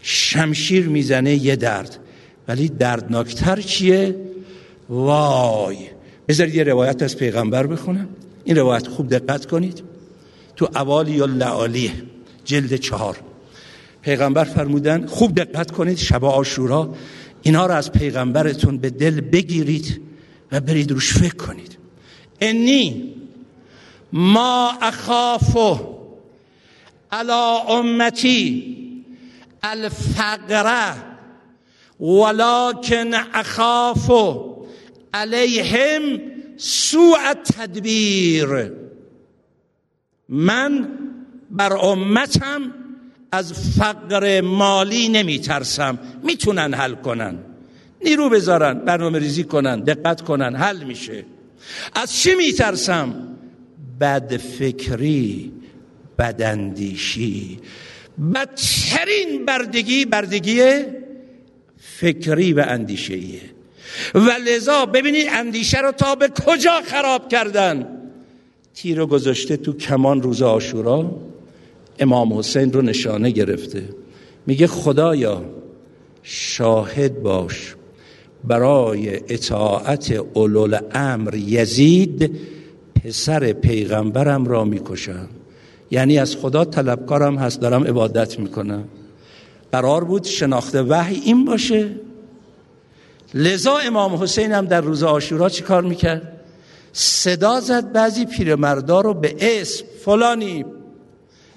[0.01, 1.97] شمشیر می‌زنه یه درد
[2.47, 4.15] ولی دردناکتر چیه؟
[4.89, 5.77] وای!
[6.27, 8.09] بذارید یه روایت از پیغمبر بخونم.
[8.43, 9.83] این روایت خوب دقت کنید.
[10.55, 11.91] تو اوالی یا لعالیه
[12.45, 13.17] جلد چهار.
[14.01, 16.95] پیغمبر فرمودن خوب دقت کنید شب آشورا
[17.41, 20.01] اینا رو از پیغمبرتون به دل بگیرید
[20.51, 21.77] و برید روش فکر کنید.
[22.41, 23.13] انی
[24.13, 25.78] ما اخافو
[27.12, 28.78] علا امتی
[29.63, 30.95] الفقره
[32.00, 34.12] ولكن اخاف
[35.13, 36.21] علیهم
[36.58, 38.71] سوء تدبیر.
[40.30, 40.89] من
[41.52, 42.74] بر امتم
[43.32, 47.39] از فقر مالی نمی ترسم می‌تونن حل کنن.
[48.06, 51.26] نیرو بذارن برنامه ریزی کنن دقت کنن حل میشه.
[51.95, 53.28] از چی میترسم؟
[54.01, 55.51] بد فکری
[56.19, 57.59] بداندیشی.
[58.33, 60.61] بدترین بردگی بردگی
[61.77, 63.41] فکری و اندیشهیه
[64.15, 67.87] و لذا ببینید اندیشه رو تا به کجا خراب کردن؟
[68.73, 71.15] تیر رو گذاشته تو کمان روز آشورا
[71.99, 73.89] امام حسین رو نشانه گرفته.
[74.47, 75.45] میگه خدایا
[76.23, 77.75] شاهد باش.
[78.43, 82.37] برای اطاعت اولول امر یزید
[83.03, 85.27] پسر پیغمبرم را می‌کشم.
[85.91, 88.83] یعنی از خدا طلبکارم هست دارم عبادت می‌کنم.
[89.71, 91.89] قرار بود شناخت وحی این باشه.
[93.33, 96.41] لذا امام حسین هم در روز آشورا چی کار می‌کرد؟
[96.93, 100.65] صدا زد بعضی پیرمردا رو به اسم فلانی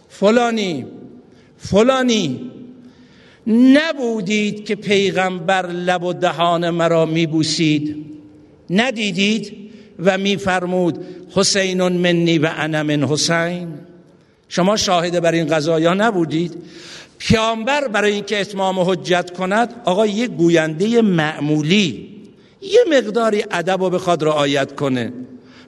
[0.08, 0.86] فلانی
[1.58, 2.50] فلانی.
[3.46, 8.04] نبودید که پیغمبر لب و دهان مرا میبوسید؟
[8.70, 9.64] ندیدید؟
[9.98, 13.68] و میفرمود حسین منی و انا من حسین.
[14.48, 16.62] شما شاهد بر این قضایا نبودید؟
[17.18, 22.14] پیامبر برای اینکه اتمام حجت کند آقا یه گوینده معمولی
[22.60, 25.12] یه مقداری ادب و بخواد رعایت کنه.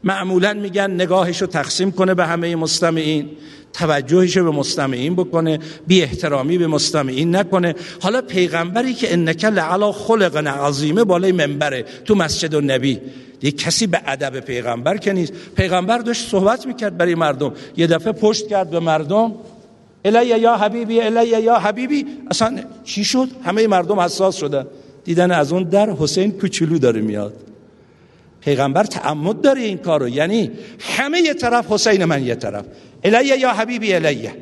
[0.06, 3.28] معمولا میگن نگاهش رو تقسیم کنه به همه مستمعین
[3.72, 7.74] توجهش به مستمعین بکنه بی احترامی به مستمعین نکنه.
[8.00, 13.00] حالا پیغمبری که انک لعلا خلق عظیمه بالای منبره تو مسجد و نبی
[13.40, 15.32] دیگه کسی به ادب پیغمبر که نیست.
[15.56, 17.52] پیغمبر داشت صحبت می‌کرد برای مردم.
[17.76, 19.32] یه دفعه پشت کرد به مردم.
[20.04, 22.06] الی یا حبیبی الی یا حبیبی.
[22.30, 24.66] اصلا چی شد؟ همه مردم حساس شدن.
[25.04, 27.34] دیدن از اون در حسین کوچولو داره میاد.
[28.46, 30.08] پیغمبر تعمد داره این کارو.
[30.08, 32.64] یعنی همه یه طرف حسین من یه طرف.
[33.04, 34.34] الیه یا حبیبی الیه.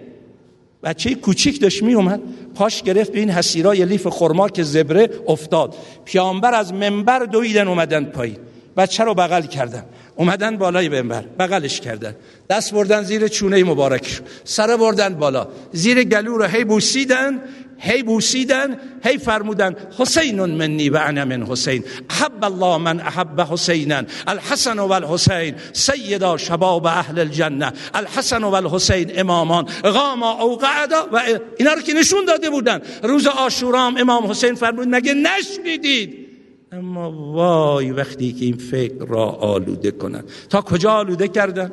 [0.83, 2.21] بچه کوچیک داشت می اومد
[2.55, 5.75] پاش گرفت به این حسیرای لیف خرما که زبره افتاد.
[6.05, 8.37] پیامبر از منبر دویدن اومدن پایین.
[8.77, 9.85] بچه رو بغل کردن.
[10.17, 12.15] اومدن بالای منبر بغلش کردن.
[12.51, 15.49] دست بردن زیر چونه مبارکش سر بردن بالا.
[15.73, 17.41] زیر گلو رو هی بوسیدن.
[17.79, 21.85] هی بوسیدن هی فرمودن حسین منی و انا من حسین.
[22.11, 24.03] احب الله من احب حسینا.
[24.27, 29.65] الحسن و الحسین سیدا شباب اهل الجنه الحسن و الحسین امامان.
[29.85, 31.23] غاما او قعدا و
[31.59, 32.81] اینا رو که نشون داده بودن.
[33.03, 36.25] روز آشورام امام حسین فرمود مگه نشنیدید؟
[36.73, 41.73] اما وای وقتی که این فکر را آلوده کنن تا کجا آلوده کردن؟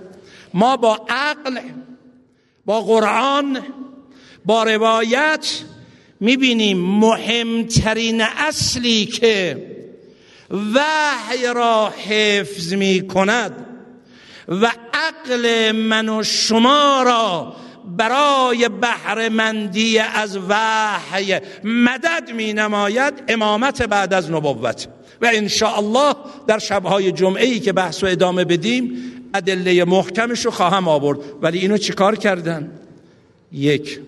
[0.54, 1.60] ما با عقل
[2.66, 3.60] با قرآن
[4.46, 5.62] با روایت
[6.22, 9.68] می‌بینیم مهمترین اصلی که
[10.50, 13.66] وحی را حفظ می کند
[14.48, 17.56] و عقل من و شما را
[17.98, 24.88] برای بهرهمندی از وحی مدد می نماید امامت بعد از نبوت.
[25.22, 26.16] و ان الله
[26.48, 28.98] در شبهای جمعه ای که بحث و ادامه بدیم
[29.34, 31.20] ادله محکمش رو خواهم آورد.
[31.42, 32.72] ولی اینو چیکار کردن؟
[33.52, 34.00] یک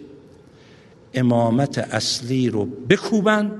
[1.13, 3.51] امامت اصلی رو بکوبن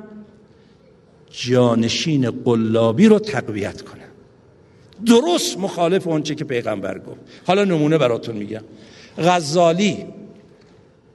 [1.32, 4.04] جانشین قلابی رو تقویت کنن.
[5.06, 7.20] درست مخالف اونچه که پیغمبر گفت.
[7.48, 8.62] حالا نمونه براتون میگم.
[9.18, 10.06] غزالی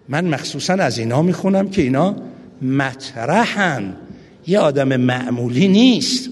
[0.09, 2.17] من مخصوصا از اینا می‌خونم که اینا
[2.63, 3.97] مطرحن
[4.47, 6.31] یه آدم معمولی نیست.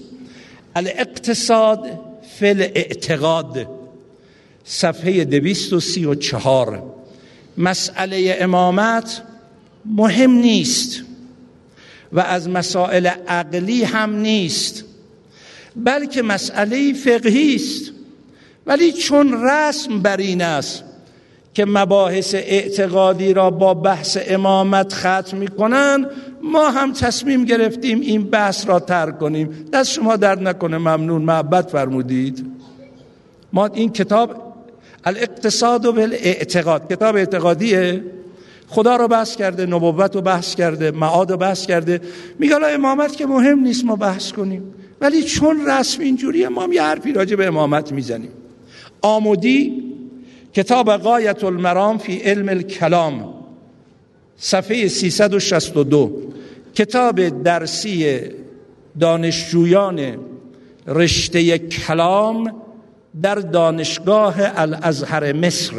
[0.75, 1.99] الاقتصاد
[2.39, 3.67] فل اعتقاد
[4.63, 6.83] صفحه دویست و سی و چهار.
[7.57, 9.23] مسئله امامت
[9.95, 11.01] مهم نیست.
[12.13, 14.83] و از مسائل عقلی هم نیست.
[15.75, 17.91] بلکه مسئله فقهی است.
[18.65, 20.83] ولی چون رسم بر این است
[21.53, 26.05] که مباحث اعتقادی را با بحث امامت ختم می کنند
[26.43, 29.65] ما هم تصمیم گرفتیم این بحث را ترک کنیم.
[29.73, 31.21] دست شما درد نکنه ممنون.
[31.21, 32.45] محبت فرمودید.
[33.53, 34.53] ما این کتاب
[35.03, 38.03] الاقتصاد و اعتقاد کتاب اعتقادیه؟
[38.67, 42.01] خدا رو بحث کرده نبوت رو بحث کرده معاد رو بحث کرده.
[42.39, 44.63] میگه امامت که مهم نیست ما بحث کنیم.
[45.01, 48.31] ولی چون رسم اینجوریه ما یه حرفی راجع به امامت می‌زنیم.
[49.01, 49.83] آمودی
[50.53, 53.33] کتاب قایت المرام فی علم الکلام
[54.37, 56.21] صفحه 362
[56.75, 58.19] کتاب درسی
[58.99, 60.17] دانشجویان
[60.87, 62.53] رشته کلام
[63.21, 65.73] در دانشگاه الازهر مصر.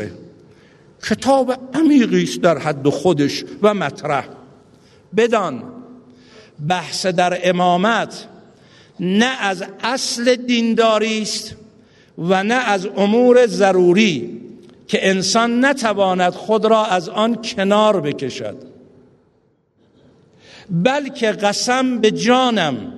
[1.03, 4.29] کتاب عمیقی است در حد خودش و مطرح.
[5.17, 5.63] بدان
[6.69, 8.27] بحث در امامت
[9.01, 11.55] نه از اصل دینداری است
[12.19, 14.41] و نه از امور ضروری
[14.89, 18.57] که انسان نتواند خود را از آن کنار بکشد.
[20.71, 22.93] بلکه قسم به جانم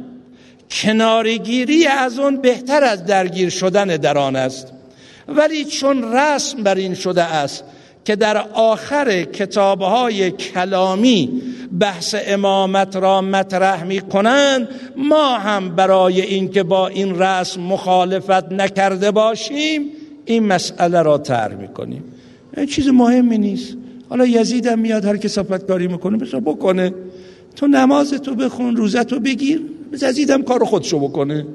[0.70, 4.72] کنارگیری از اون بهتر از درگیر شدن در آن است.
[5.28, 7.64] ولی چون رسم بر این شده است
[8.10, 11.42] که در آخر کتابهای کلامی
[11.80, 19.10] بحث امامت را مطرح می کنند ما هم برای اینکه با این رسم مخالفت نکرده
[19.10, 19.82] باشیم
[20.24, 22.04] این مسئله را تر می کنیم
[22.56, 23.76] این چیز مهمی نیست.
[24.08, 26.94] حالا یزید هم میاد هر کسافت کاری می‌کنه بسا بکنه.
[27.56, 29.62] تو نماز تو بخون روزه تو بگیر
[30.30, 31.46] هم کار خودشو بکنه.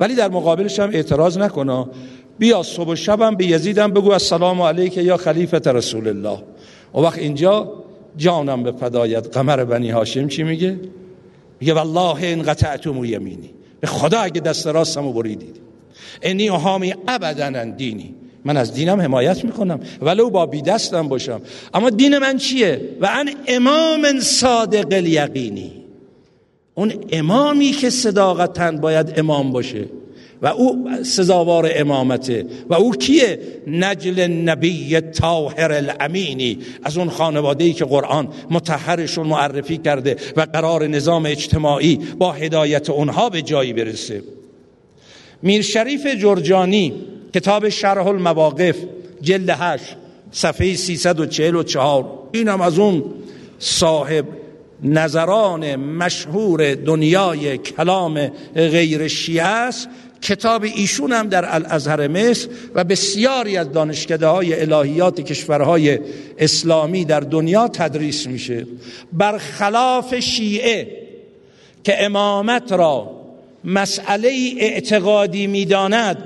[0.00, 1.86] ولی در مقابلش هم اعتراض نکنه
[2.38, 6.38] بیا صبح و شبم به یزیدم بگو السلام علیک یا خلیفت رسول الله.
[6.94, 7.72] و وقت اینجا
[8.16, 10.80] جانم به فدایت قمر بنی هاشم چی میگه؟
[11.60, 13.50] میگه والله این قطعتم و یمینی.
[13.80, 15.56] به خدا اگه دست راستمو بریدید.
[16.22, 18.14] انی حامی ابدا دینی.
[18.44, 19.80] من از دینم حمایت می‌کنم.
[20.02, 21.40] ولو با بی دستم باشم.
[21.74, 25.72] اما دین من چیه؟ و ان امام صادق الیقینی.
[26.74, 29.84] اون امامی که صداقتا باید امام باشه.
[30.44, 32.46] و او سزاوار امامته.
[32.68, 33.38] و او کیه?
[33.66, 40.86] نجل نبی طاهر الامینی از اون خانواده ای که قرآن متحرشون معرفی کرده و قرار
[40.86, 44.22] نظام اجتماعی با هدایت اونها به جایی برسه.
[45.42, 46.92] میر شریف جرجانی
[47.34, 48.76] کتاب شرح المواقف
[49.22, 49.96] جلد هشت
[50.32, 53.04] صفحه 344 اینم از اون
[53.58, 54.26] صاحب
[54.82, 59.88] نظران مشهور دنیای کلام غیر شیعه است.
[60.24, 65.98] کتاب ایشون هم در الازهر مصر و بسیاری از دانشکده های الهیات کشورهای
[66.38, 68.66] اسلامی در دنیا تدریس میشه.
[69.12, 70.88] برخلاف شیعه
[71.84, 73.10] که امامت را
[73.64, 76.18] مسئله اعتقادی می‌داند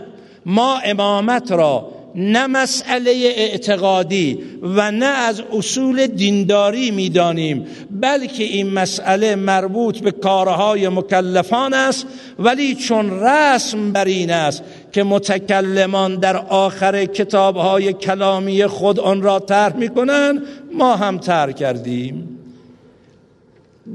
[0.46, 9.34] ما امامت را نه مسئله اعتقادی و نه از اصول دینداری می‌دانیم بلکه این مسئله
[9.34, 12.06] مربوط به کارهای مکلفان است
[12.38, 14.62] ولی چون رسم بر این است
[14.92, 20.42] که متکلمان در آخر کتابهای کلامی خود آن را طرح می‌کنند
[20.72, 22.38] ما هم طرح کردیم.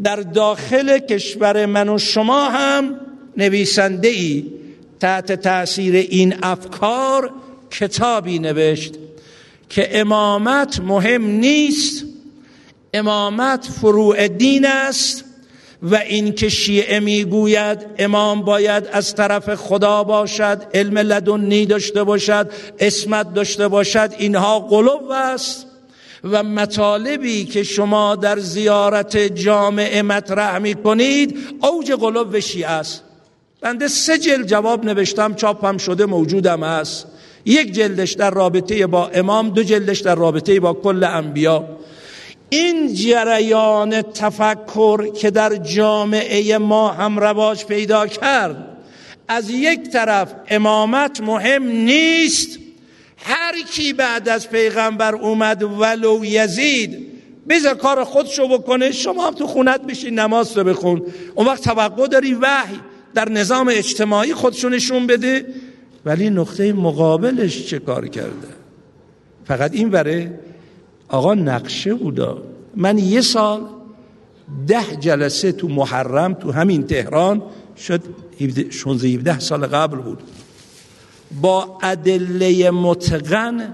[0.03, 2.95] در داخل کشور من و شما هم
[3.37, 4.45] نویسنده ای
[4.99, 7.31] تحت تاثیر این افکار
[7.73, 8.93] کتابی نوشت
[9.69, 12.05] که امامت مهم نیست
[12.93, 15.23] امامت فروع دین است
[15.83, 22.51] و این که شیعه می‌گوید امام باید از طرف خدا باشد علم لدنی داشته باشد
[22.79, 25.65] اسمت داشته باشد اینها قلوب است
[26.23, 33.03] و مطالبی که شما در زیارت جامعه مطرح می کنید اوج قلوب شیعه است.
[33.61, 37.07] بنده سه جلد جواب نوشتم چاپم شده موجودم است
[37.45, 41.65] یک جلدش در رابطه با امام دو جلدش در رابطه با کل انبیا.
[42.49, 48.77] این جریان تفکر که در جامعه ما هم رواج پیدا کرد
[49.27, 52.59] از یک طرف امامت مهم نیست
[53.17, 57.13] هر کی بعد از پیغمبر اومد ولو یزید
[57.49, 61.01] بذار کار خودشو بکنه شما هم تو خونت بشین نماز رو بخون.
[61.35, 62.79] اون وقت توقع داری وحی
[63.13, 65.45] در نظام اجتماعی خودشو نشون بده.
[66.05, 68.47] ولی نقطه مقابلش چه کار کرده؟
[69.45, 70.39] فقط این بره
[71.07, 72.43] آقا نقشه بودا.
[72.75, 73.61] من یه سال
[74.67, 77.41] ده جلسه تو محرم تو همین تهران
[77.77, 78.01] شد
[78.69, 80.19] 16 17 سال قبل بود.
[81.41, 83.73] با ادله متقن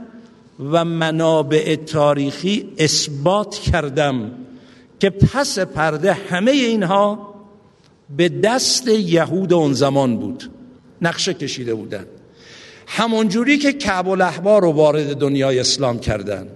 [0.60, 4.32] و منابع تاریخی اثبات کردم
[5.00, 7.36] که پس پرده همه اینها
[8.18, 10.52] به دست یهود اون زمان بود.
[11.02, 12.06] نقشه کشیده بودن.
[12.92, 16.48] همونجوری که کعب الاحبار رو وارد دنیای اسلام کردن.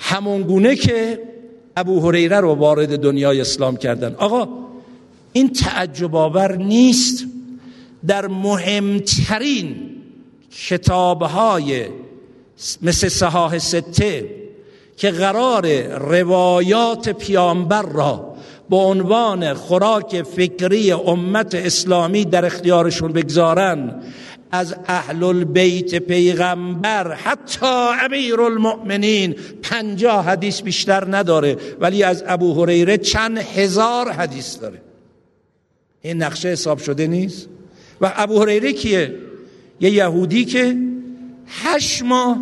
[0.00, 1.20] همون گونه که
[1.76, 4.14] ابو هریره رو وارد دنیای اسلام کردن.
[4.14, 4.48] آقا
[5.32, 7.24] این تعجب آور نیست
[8.06, 9.76] در مهمترین
[10.68, 11.84] کتابهای
[12.82, 14.30] مثل صحاح سته
[14.96, 18.34] که قرار روایات پیامبر را
[18.70, 24.02] به عنوان خوراک فکری امت اسلامی در اختیارشون بگذارن.
[24.52, 27.66] از اهل البیت پیغمبر حتی
[28.04, 34.82] امیر المؤمنین پنجاه حدیث بیشتر نداره ولی از ابو هریره چند هزار حدیث داره.
[36.02, 37.48] این نقشه حساب شده نیست؟
[38.00, 39.14] و ابو هریره کیه؟
[39.80, 40.76] یه یهودی که
[41.46, 42.38] هشت ماه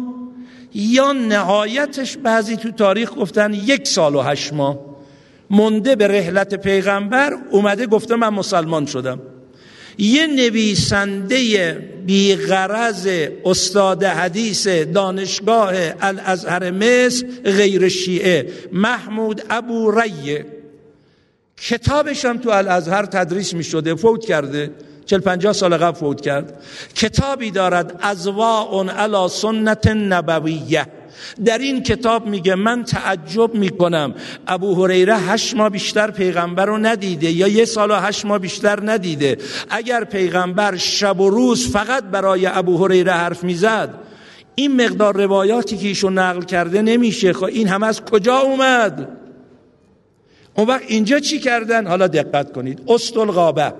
[0.74, 4.78] یا نهایتش بعضی تو تاریخ گفتن یک سال و هشت ماه.
[5.50, 9.20] منده به رحلت پیغمبر اومده گفته من مسلمان شدم.
[10.00, 11.72] یه نویسنده
[12.06, 13.08] بیغرز
[13.44, 20.46] استاد حدیث دانشگاه الازهر مصر غیر شیعه محمود ابو ریه
[21.56, 24.70] کتابش هم تو الازهر تدریس می شده فوت کرده.
[25.06, 26.62] چل پنجاه سال قبل فوت کرد.
[26.94, 30.86] کتابی دارد ازواع علی سنت نبویه.
[31.44, 34.14] در این کتاب میگه من تعجب می‌کنم.
[34.46, 38.78] ابو هریره هشت ماه بیشتر پیغمبر رو ندیده یا یه سال و هشت ماه بیشتر
[38.90, 39.38] ندیده.
[39.70, 43.94] اگر پیغمبر شب و روز فقط برای ابو هریره حرف می‌زد
[44.54, 47.32] این مقدار روایاتی که ایشون نقل کرده نمیشه.
[47.32, 49.08] خب این هم از کجا اومد؟
[50.54, 52.82] اون وقت اینجا چی کردن؟ حالا دقت کنید.
[52.88, 53.72] استالغابه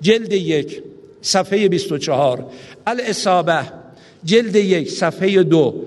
[0.00, 0.82] جلد یک
[1.22, 2.46] صفحه 24
[2.86, 3.60] الاصابه
[4.24, 5.84] جلد یک صفحه دو.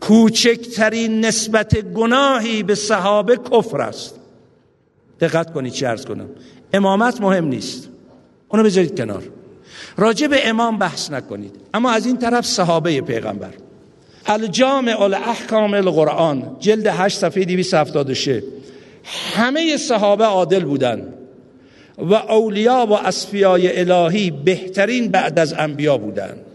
[0.00, 4.14] کوچکترین نسبت گناهی به صحابه کفر است.
[5.20, 6.28] دقت کنید چی ارز کنم.
[6.72, 7.88] امامت مهم نیست.
[8.48, 9.22] اونو بذارید کنار.
[9.96, 11.56] راجع به امام بحث نکنید.
[11.74, 13.50] اما از این طرف صحابه پیغمبر.
[14.26, 18.42] الجامع الاحکام القرآن جلد 8 صفحه 276
[19.34, 21.14] همه صحابه عادل بودند.
[21.98, 26.49] و اولیا و اصفیای الهی بهترین بعد از انبیا بودند.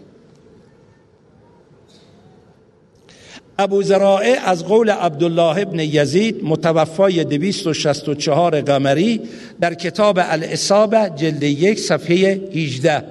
[3.58, 9.20] ابو زرائه از قول عبدالله ابن یزید متوفای 264 قمری
[9.60, 13.04] در کتاب الاصابه جلد یک صفحه 18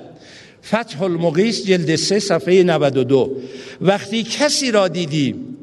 [0.63, 3.31] فتح المقیس جلد 3 صفحه 92
[3.81, 5.57] وقتی کسی را دیدیم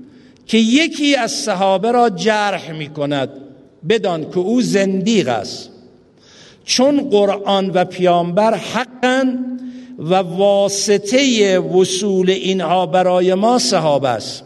[0.47, 3.31] که یکی از صحابه را جرح می کند
[3.89, 5.71] بدان که او زندیق است.
[6.65, 9.35] چون قرآن و پیامبر حقا
[9.99, 14.45] و واسطه وصول اینها برای ما صحابه است.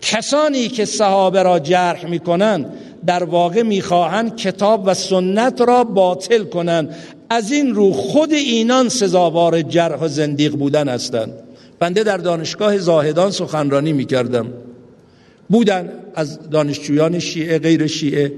[0.00, 2.72] کسانی که صحابه را جرح می‌کنند
[3.06, 6.96] در واقع می‌خواهند کتاب و سنت را باطل کنند.
[7.30, 11.32] از این رو خود اینان سزاوار جرح و زندیق بودن هستند.
[11.78, 14.46] بنده در دانشگاه زاهدان سخنرانی می‌کردم.
[15.48, 18.32] بودن از دانشجویان شیعه غیر شیعه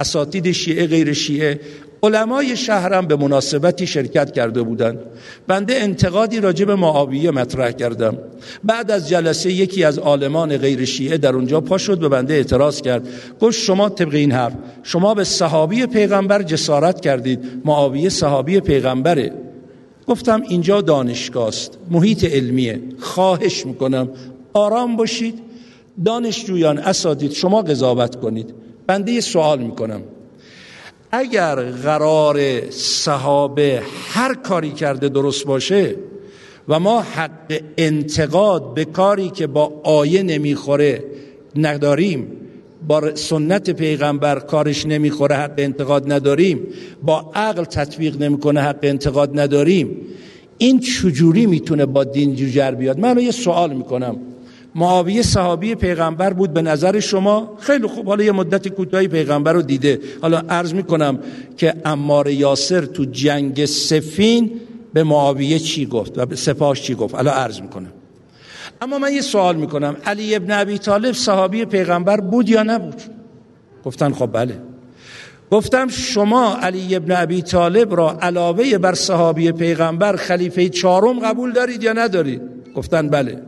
[0.00, 1.60] اساتید شیعه غیر شیعه
[2.02, 4.98] علمای شهرم به مناسبتی شرکت کرده بودند
[5.46, 8.18] بنده انتقادی راجع به معاویه مطرح کردم.
[8.64, 12.80] بعد از جلسه یکی از عالمان غیر شیعه در اونجا پا شد به بنده اعتراض
[12.80, 13.08] کرد.
[13.40, 17.40] گفت شما طبق این حرف شما به صحابی پیغمبر جسارت کردید.
[17.64, 19.32] معاویه صحابی پیغمبره.
[20.06, 22.80] گفتم اینجا دانشگاه است محیط علمیه.
[22.98, 24.08] خواهش می‌کنم
[24.52, 25.38] آرام باشید.
[26.04, 28.54] دانشجویان اساتید شما قضاوت کنید.
[28.86, 30.00] بنده سوال می‌کنم.
[31.12, 35.96] اگر قرار صحابه هر کاری کرده درست باشه
[36.68, 41.04] و ما حق انتقاد به کاری که با آیه نمی‌خوره
[41.56, 42.26] نداریم
[42.88, 46.66] با سنت پیغمبر کارش نمی‌خوره حق انتقاد نداریم
[47.02, 49.96] با عقل تطبیق نمی‌کنه حق انتقاد نداریم
[50.58, 54.16] این چجوری می‌تونه با دین جوجر بیاد؟ من یه سوال می‌کنم.
[54.74, 58.06] معاویه صحابی پیغمبر بود به نظر شما؟ خیلی خوب.
[58.06, 60.00] حالا یه مدت کوتاهی پیغمبر رو دیده.
[60.22, 61.18] حالا عرض می‌کنم
[61.56, 64.50] که امار یاسر تو جنگ سفین
[64.92, 67.92] به معاویه چی گفت و به سپاش چی گفت؟ حالا عرض می‌کنم.
[68.80, 69.96] اما من یه سوال می‌کنم.
[70.06, 73.02] علی ابن ابی طالب صحابی پیغمبر بود یا نبود؟
[73.84, 74.58] گفتن خب بله.
[75.50, 81.82] گفتم شما علی ابن ابی طالب را علاوه بر صحابی پیغمبر خلیفه چهارم قبول دارید
[81.82, 82.42] یا ندارید؟
[82.74, 83.42] گفتن بله.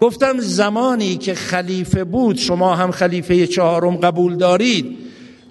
[0.00, 4.96] گفتم زمانی که خلیفه بود شما هم خلیفه چهارم قبول دارید.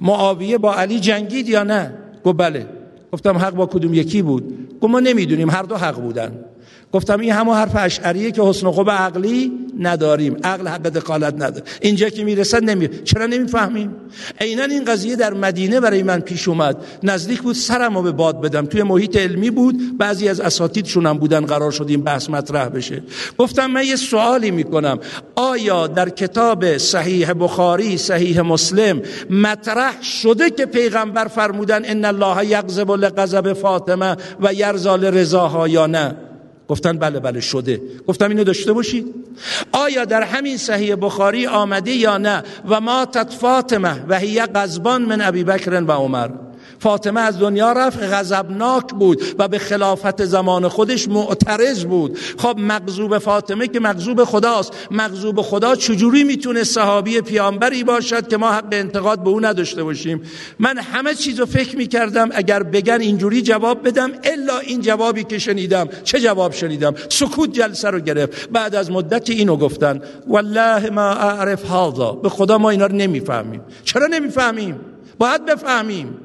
[0.01, 1.93] معاویه با علی جنگید یا نه؟
[2.23, 2.65] گفت بله.
[3.11, 6.31] گفتم حق با کدوم یکی بود؟ گفت ما نمی‌دونیم هر دو حق بودن.
[6.95, 10.37] گفتم این همه حرف اشعریه که حسن خوب عقلی نداریم.
[10.43, 11.63] عقل حق دخالت نداره.
[11.81, 13.95] اینجا که می‌رسد نمی چرا نمی‌فهمیم؟
[14.41, 16.77] عینا این قضیه در مدینه برای من پیش اومد.
[17.03, 18.65] نزدیک بود سرمو به باد بدم.
[18.65, 19.97] توی محیط علمی بود.
[19.97, 23.03] بعضی از اساتیدشون هم بودن قرار شد این بحث مطرح بشه.
[23.37, 24.99] گفتم من یه سوالی می‌کنم.
[25.35, 32.91] آیا در کتاب صحیح بخاری صحیح مسلم مطرح شده که پیغمبر فرمودن ان الله یغضب
[32.91, 36.15] لغضب فاطمه و یرزال رضاها یا نه؟
[36.67, 37.81] گفتن بله بله شده.
[38.07, 39.15] گفتم اینو داشته باشید
[39.71, 43.05] آیا در همین صحیح بخاری آمده یا نه؟ و ما
[43.39, 46.29] فاطمه و هی غضبان من ابی بکر و عمر.
[46.79, 52.17] فاطمه از دنیا رفت غضبناک بود و به خلافت زمان خودش معترض بود.
[52.37, 54.73] خب مغضوب فاطمه که مغضوب خداست.
[54.91, 60.21] مغضوب خدا چجوری می‌تونه صحابی پیامبری باشد که ما حق انتقاد به او نداشته باشیم؟
[60.59, 65.89] من همه چیزو فکر می‌کردم اگر بگن اینجوری جواب بدم الا این جوابی که شنیدم.
[66.03, 68.49] چه جواب شنیدم؟ سکوت جلسه رو گرفت.
[68.49, 72.11] بعد از مدت اینو گفتن والله ما اعرف هذا.
[72.11, 73.61] به خدا ما اینا رو نمی‌فهمیم.
[73.83, 74.79] چرا نمی‌فهمیم؟
[75.17, 76.17] باید بفهمیم.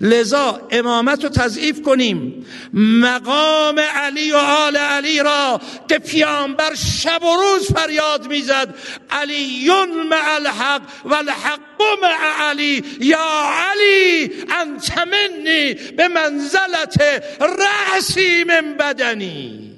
[0.00, 2.46] لذا امامت رو تضعیف کنیم.
[2.72, 8.74] مقام علی و آل علی را که پیامبر شب و روز فریاد می‌زد.
[9.10, 9.70] علی
[10.10, 12.84] مع الحق و الحق مع علی.
[13.00, 17.02] یا علی انت منی به منزلت
[17.40, 19.74] رأسی من بدنی.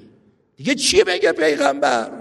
[0.57, 2.20] دیگه چی بگه پیغمبر؟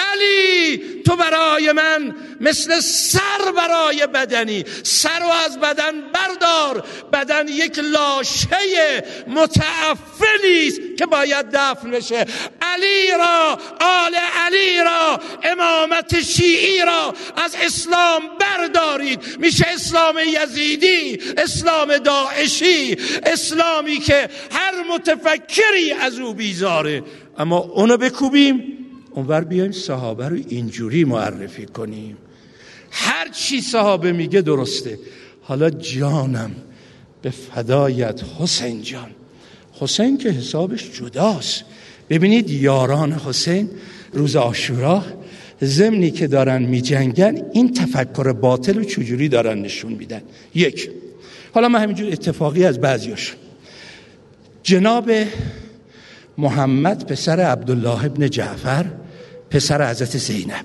[0.00, 4.64] علی تو برای من مثل سر برای بدنی.
[4.82, 6.84] سر و از بدن بردار.
[7.12, 12.26] بدن یک لاشه متعفلی است که باید دفن بشه.
[12.62, 14.14] علی را آل
[14.46, 19.20] علی را امامت شیعی را از اسلام بردارید.
[19.38, 22.96] میشه اسلام یزیدی اسلام داعشی
[23.26, 27.02] اسلامی که هر متفکری از او بیزاره.
[27.38, 28.77] اما اونو بکوبیم.
[29.18, 32.16] اونور بیایم صحابه رو اینجوری معرفی کنیم.
[32.90, 34.98] هر چی صحابه میگه درسته.
[35.42, 36.50] حالا جانم
[37.22, 39.10] به فدایت حسین جان.
[39.80, 41.64] حسین که حسابش جداست.
[42.10, 43.70] ببینید یاران حسین
[44.12, 45.04] روز آشورا
[45.60, 50.22] زمنی که دارن میجنگن این تفکر باطل و چجوری دارن نشون میدن؟
[50.54, 50.90] یک.
[51.54, 53.34] حالا من همینجور اتفاقی از بعضیاش.
[54.62, 55.10] جناب
[56.38, 58.86] محمد پسر عبدالله ابن جعفر
[59.50, 60.64] پسر حضرت زینب.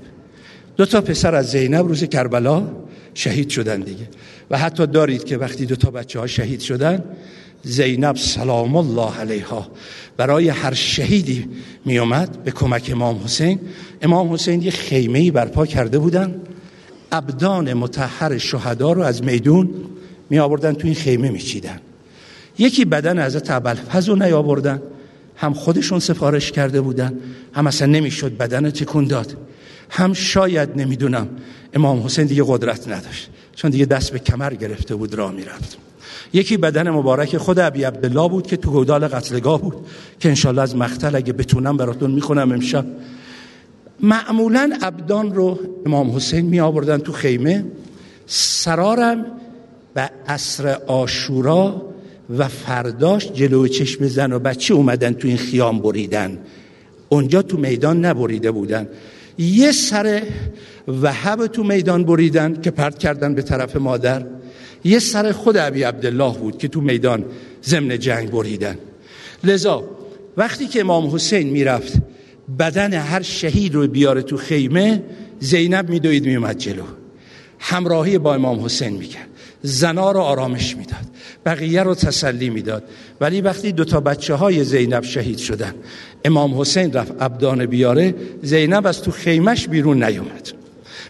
[0.78, 2.68] دو تا پسر از زینب روز کربلا
[3.14, 4.10] شهید شدن دیگه.
[4.52, 7.04] و حتی دارید که وقتی دو تا بچه ها شهید شدن
[7.64, 9.68] زینب سلام الله علیها.
[10.18, 11.50] برای هر شهیدی
[11.86, 13.60] می اومد به کمک امام حسین.
[14.02, 16.42] امام حسین یه خیمه برپا کرده بودن.
[17.12, 19.70] ابدان متحر شهدا رو از میدون
[20.30, 21.80] می آوردن تو این خیمه می چیدن
[22.58, 24.82] یکی بدن حضرت ابوالفضل رو نیاوردن.
[25.44, 27.14] هم خودشون سفارش کرده بودن
[27.54, 29.38] هم اصلا نمی‌شد بدن تکون داد.
[29.90, 31.28] هم شاید نمی‌دونم
[31.74, 33.30] امام حسین دیگه قدرت نداشت.
[33.56, 35.78] چون دیگه دست به کمر گرفته بود راه می‌رفت.
[36.34, 39.76] یکی بدن مبارک خود ابی عبدالله بود که تو گودال قتلگاه بود
[40.20, 42.86] که انشالله از مقتل اگه بتونم براتون می‌خونم امشب.
[44.00, 47.66] معمولا ابدان رو امام حسین می آوردن تو خیمه.
[48.26, 49.26] سرارم
[49.96, 51.93] و عصر آشورا
[52.38, 56.40] و فرداش جلو چشم زن و بچه اومدن تو این خیام بریدن.
[57.10, 58.88] اونجا تو میدان نبریده بودن.
[59.38, 60.22] یه سر
[60.88, 64.26] وهب تو میدان بریدن که پرت کردن به طرف مادر.
[64.84, 67.26] یه سر خود عبی عبدالله بود که تو میدان
[67.64, 68.78] ضمن جنگ بریدن.
[69.44, 69.84] لذا
[70.38, 71.94] وقتی که امام حسین می‌رفت
[72.60, 75.04] بدن هر شهید رو بیاره تو خیمه
[75.40, 76.84] زینب میدوید میومد جلو.
[77.60, 79.28] همراهی با امام حسین می‌کرد.
[79.64, 81.06] زنا رو آرامش می‌داد
[81.46, 82.84] بقیه رو تسلی می‌داد.
[83.22, 85.74] ولی وقتی دو تا بچه های زینب شهید شدن
[86.26, 90.52] امام حسین رفت ابدان بیاره زینب از تو خیمش بیرون نیومد.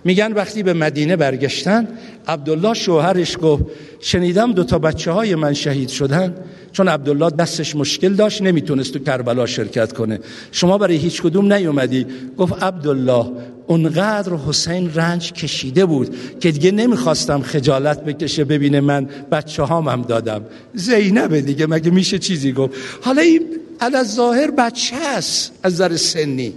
[0.05, 1.87] میگن وقتی به مدینه برگشتن
[2.27, 3.63] عبدالله شوهرش گفت
[3.99, 6.35] شنیدم دو تا بچه های من شهید شدن.
[6.71, 10.19] چون عبدالله دستش مشکل داشت نمی‌تونست تو کربلا شرکت کنه.
[10.51, 12.05] شما برای هیچ کدوم نیومدی.
[12.37, 13.31] گفت عبدالله
[13.67, 20.41] اونقدر حسین رنج کشیده بود که دیگه نمی‌خواستم خجالت بکشه ببینه من بچه هامم دادم.
[20.73, 23.41] زینبه دیگه مگه میشه چیزی گفت؟ حالا این
[23.79, 26.53] از ظاهر بچه است از ذر سنی.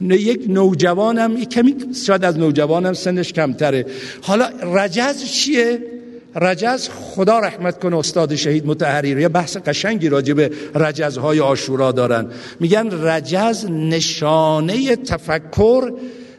[0.00, 1.74] یک نوجوانم کمی
[2.06, 3.86] شاید از نوجوانم سنش کمتره.
[4.22, 5.78] حالا رجز چیه؟
[6.36, 12.26] رجز خدا رحمت کنه استاد شهید متحریر یه بحث قشنگی راجع به رجزهای آشورا دارن.
[12.60, 15.92] میگن رجز نشانه تفکر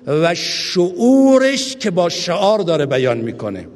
[0.08, 3.68] و شعورش که با شعار داره بیان می‌کنه.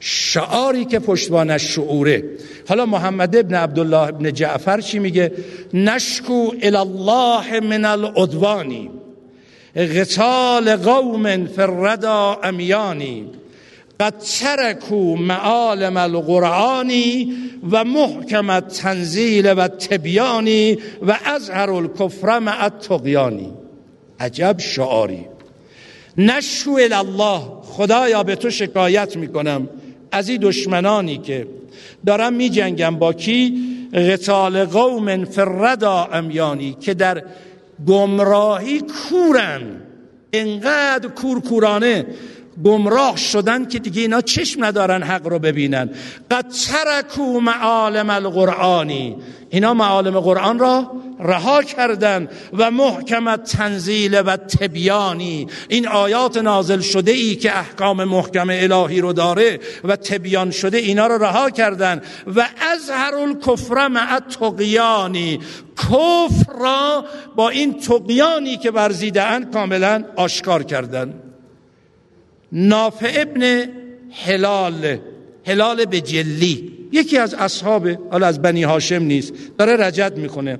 [0.00, 2.24] شعاری که پشتوانش شعوره.
[2.68, 5.32] حالا محمد ابن عبدالله ابن جعفر چی میگه؟
[5.74, 8.90] نشکو الله من العدوانی
[9.76, 13.26] غتال قوم فردا امیانی
[14.00, 17.32] قد ترکو معالم القرآنی
[17.70, 23.52] و محکم تنزیل و تبیانی و ازهر الکفر مع التقیانی
[24.20, 25.26] عجب شعاری.
[26.18, 29.68] نشو الله خدایا به تو شکایت می‌کنم.
[30.12, 31.46] از این دشمنانی که
[32.06, 33.54] دارم می جنگم با کی؟
[33.94, 37.22] غتال قوم فردا امیانی که در
[37.86, 39.62] گمراهی کورن.
[40.32, 42.06] انقدر کورکورانه.
[42.64, 45.90] گمراه شدن که دیگه اینا چشم ندارن حق رو ببینن.
[46.30, 49.16] قد ترکو معالم القرآنی
[49.50, 57.10] اینا معالم قرآن را رها کردن و محکم تنزیل و تبیانی این آیات نازل شده
[57.12, 62.02] ای که احکام محکم الهی رو داره و تبیان شده اینا رو رها کردن.
[62.36, 62.46] و
[62.90, 65.40] هر الکفر مع تقیانی
[65.76, 67.04] کفر را
[67.36, 71.25] با این تقیانی که ورزیدن کاملا آشکار کردن.
[72.56, 73.68] نافع ابن
[74.10, 74.98] حلال
[75.46, 76.72] حلال به جلی.
[76.92, 80.58] یکی از اصحاب حالا از بنی هاشم نیست داره رجد می‌کنه.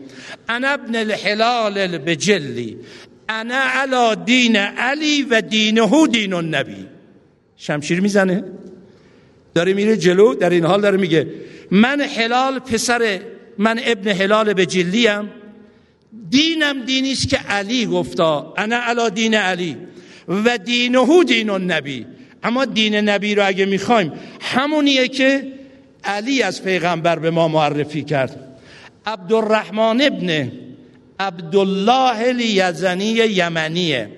[0.49, 2.76] انا ابن الحلال به جلی.
[3.28, 6.86] انا علا دین علی و دینهو دین النبی.
[7.57, 8.44] شمشیر می‌زنه.
[9.55, 11.26] داره میره جلو در این حال داره میگه
[11.70, 13.20] من حلال پسر
[13.59, 15.30] من ابن حلال به جلیم.
[16.30, 18.55] دینم دینیست که علی گفتا.
[18.57, 19.76] انا علا دین علی.
[20.28, 22.06] و دینهو دین النبی.
[22.42, 25.52] اما دین نبی رو اگه می‌خوایم همونیه که
[26.04, 28.58] علی از پیغمبر به ما معرفی کرد.
[29.06, 30.52] عبدالرحمن ابن
[31.20, 34.10] عبدالله الیزنی یمنیه.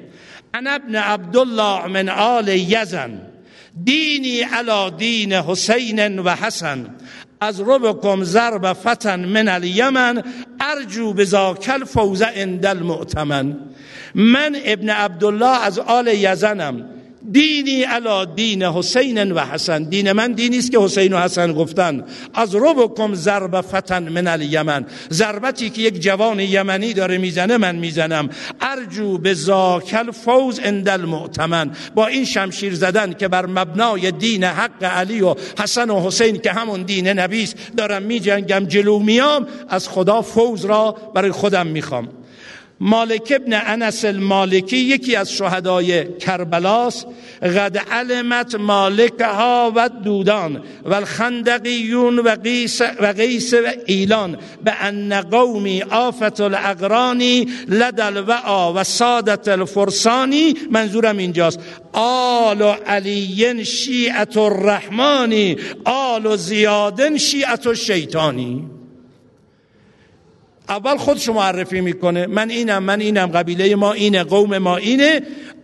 [0.55, 3.21] انا ابن عبدالله من آل یزن.
[3.85, 6.95] دینی علا دین حسین و حسن.
[7.41, 10.23] از ربکم ضرب فتن من الیمن
[10.61, 13.57] ارجو بزاکل فوز اندل المؤتمن.
[14.15, 16.98] من ابن عبدالله از آل یزنم.
[17.33, 19.83] دینی علا دین حسین و حسن.
[19.83, 22.05] دین من دینی است که حسین و حسن گفتن.
[22.35, 24.87] از ربکم ضرب فتن من الیمن.
[25.11, 28.29] ضربتی که یک جوان یمنی داره می‌زنه من می‌زنم.
[28.61, 31.71] ارجو به زاکل فوز اندل المؤتمن.
[31.95, 36.53] با این شمشیر زدن که بر مبنای دین حق علی و حسن و حسین که
[36.53, 42.09] همون دین نبیست دارم میجنگم جلو میام از خدا فوز را برای خودم می‌خوام.
[42.81, 47.05] مالک ابن انس المالکی یکی از شهدای کربلاس
[47.43, 53.57] قد علمت مالکها و دودان و الخندقیون و قیس و, قیس و
[53.87, 58.33] ایلان به ان قومی آفت الاقرانی لدل و
[58.73, 60.55] و سادت الفرسانی.
[60.71, 61.61] منظورم اینجاست.
[61.93, 68.78] آل و علی شیعت الرحمانی آل و زیادن شیعت الشیطانی.
[70.69, 72.27] اول خودشو معرفی می‌کنه.
[72.27, 75.21] من اینم من اینم قبیله ما اینه قوم ما اینه.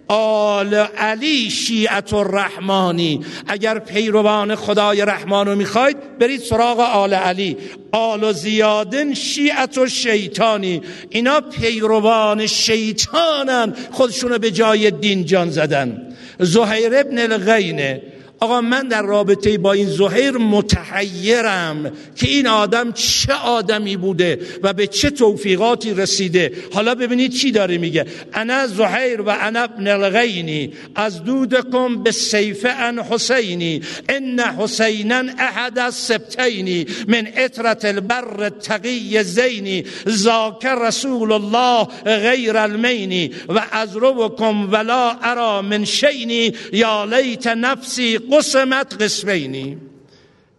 [0.09, 7.57] آل علی شیعت الرحمانی اگر پیروان خدای رحمان رو می‌خواید برید سراغ آل علی.
[7.93, 13.75] آل زیادن شیعت و شیطانی اینا پیروان شیطانن.
[13.91, 16.15] خودشونو به جای دین جان زدن.
[16.39, 18.03] زهیر ابن الغینه.
[18.41, 24.73] آقا من در رابطه با این زهیر متحیرم که این آدم چه آدمی بوده و
[24.73, 26.53] به چه توفیقاتی رسیده.
[26.73, 28.07] حالا ببینید چی داره میگه.
[28.33, 30.73] انا زهیر و انا ابن الغینی.
[30.95, 33.81] از دودکم به سیف ان حسینی.
[34.09, 39.85] ان حسینا احد از سبتینی من اطرت البر تقی زینی.
[40.07, 43.31] زاکر رسول الله غیر المینی.
[43.49, 46.53] و از روکم ولا ارا من شینی.
[46.73, 49.79] یا لیت نفسی قسمت قسمینی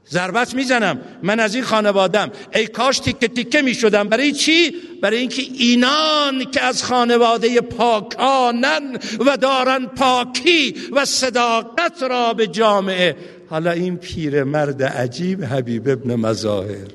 [0.09, 1.01] ضربت می‌زنم.
[1.23, 4.09] من از این خانوادم ای کاش تیکه تیکه می‌شدم.
[4.09, 12.33] برای چی؟ برای اینکه اینان که از خانواده پاکانن و دارن پاکی و صداقت را
[12.33, 13.15] به جامعه.
[13.49, 16.87] حالا این پیر مرد عجیب حبیب ابن مظاهر.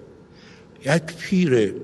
[0.86, 1.74] یک پیره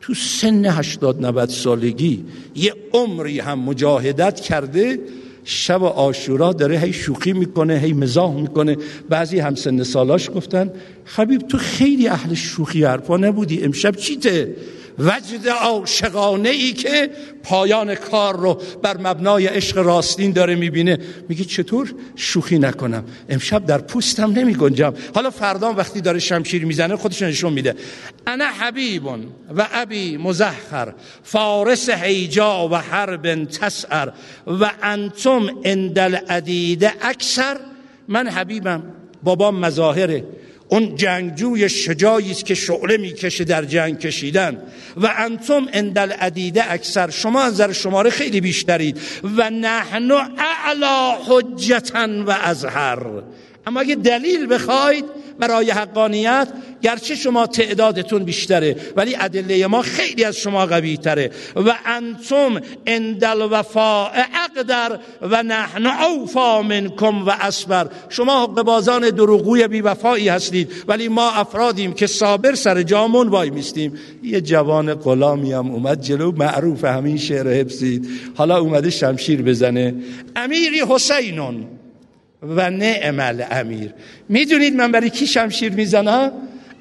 [0.00, 2.24] تو سن هشتاد نوت سالگی
[2.54, 5.00] یه عمری هم مجاهدت کرده
[5.44, 8.76] شب آشورا داره هی شوخی می‌کنه هی مزاح می‌کنه.
[9.08, 10.70] بعضی هم سن سالاش گفتن
[11.04, 14.56] خبیب تو خیلی اهل شوخی حرفا نبودی امشب چیته؟
[14.98, 17.10] وجد عاشقانه ای که
[17.42, 20.98] پایان کار رو بر مبنای عشق راستین داره می‌بینه.
[21.28, 23.04] میگه چطور؟ شوخی نکنم.
[23.28, 27.74] امشب در پوستم نمی گنجم حالا فردا وقتی داره شمشیر می‌زنه خودش نشون میده.
[28.26, 29.26] انا حبیبون
[29.56, 34.08] و ابی مزخر فارس حیجا و حرب تسعر
[34.46, 37.56] و انتم اندل عدیده اکثر.
[38.08, 38.82] من حبیبم
[39.22, 40.24] بابام مظاهره.
[40.72, 44.62] اون جنگجوی شجاعی است که شعله می‌کشه در جنگ کشیدن.
[44.96, 47.10] و انتم اندل عدیده اکثر.
[47.10, 49.00] شما از نظر شماره خیلی بیشترید.
[49.36, 53.22] و نحن اعلا حجتا و ازهر.
[53.66, 55.04] اما اگه دلیل بخواید
[55.38, 56.48] برای حقانیت
[56.82, 63.48] گرچه شما تعدادتون بیشتره ولی ادله ما خیلی از شما قوی تره و انتم اندل
[63.50, 71.08] وفاء اقدر و نحن اوفا منکم و اسبر شما حقبازان دروغوی بی وفایی هستید ولی
[71.08, 73.98] ما افرادیم که صابر سر جامون وای میستیم.
[74.22, 78.08] یه جوان غلامی هم اومد جلو معروف همین شعر حفظید.
[78.34, 79.94] حالا اومده شمشیر بزنه.
[80.36, 81.81] امیری حسینون.
[82.42, 83.94] و نعم امیر
[84.28, 86.32] می‌دونید من برای کی شمشیر می‌زنم؟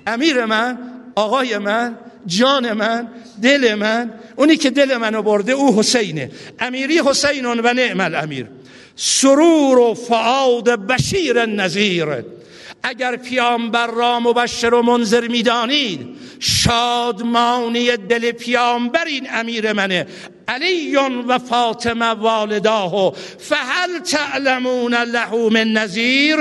[0.07, 0.77] امیر من
[1.15, 3.07] آقای من جان من
[3.41, 4.13] دل من.
[4.35, 6.31] اونی که دل منو برده او حسینه.
[6.59, 8.47] امیری حسینون و نعم الامیر.
[8.95, 12.07] سرور و فعاد بشیر نظیر
[12.83, 16.07] اگر پیامبر را مبشر و منذر می‌دانید
[16.39, 20.07] شادمانی دل پیامبر این امیر منه.
[20.51, 20.95] علی
[21.27, 23.13] و فاطمه والداه.
[23.39, 26.37] فهل تعلمون له من نظیر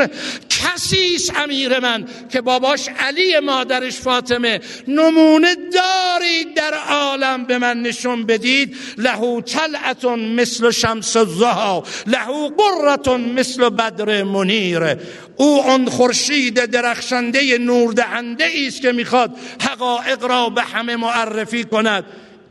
[0.48, 4.61] کسی امیر من که باباش علی مادرش فاطمه.
[4.88, 8.76] نمونه دارید در عالم به من نشون بدید.
[8.98, 14.96] له طلعت مثل شمس الزها له قرة مثل بدر منیر.
[15.36, 22.04] او آن خورشید درخشنده نور دهنده است که می‌خواد حقایق را به همه معرفی کند.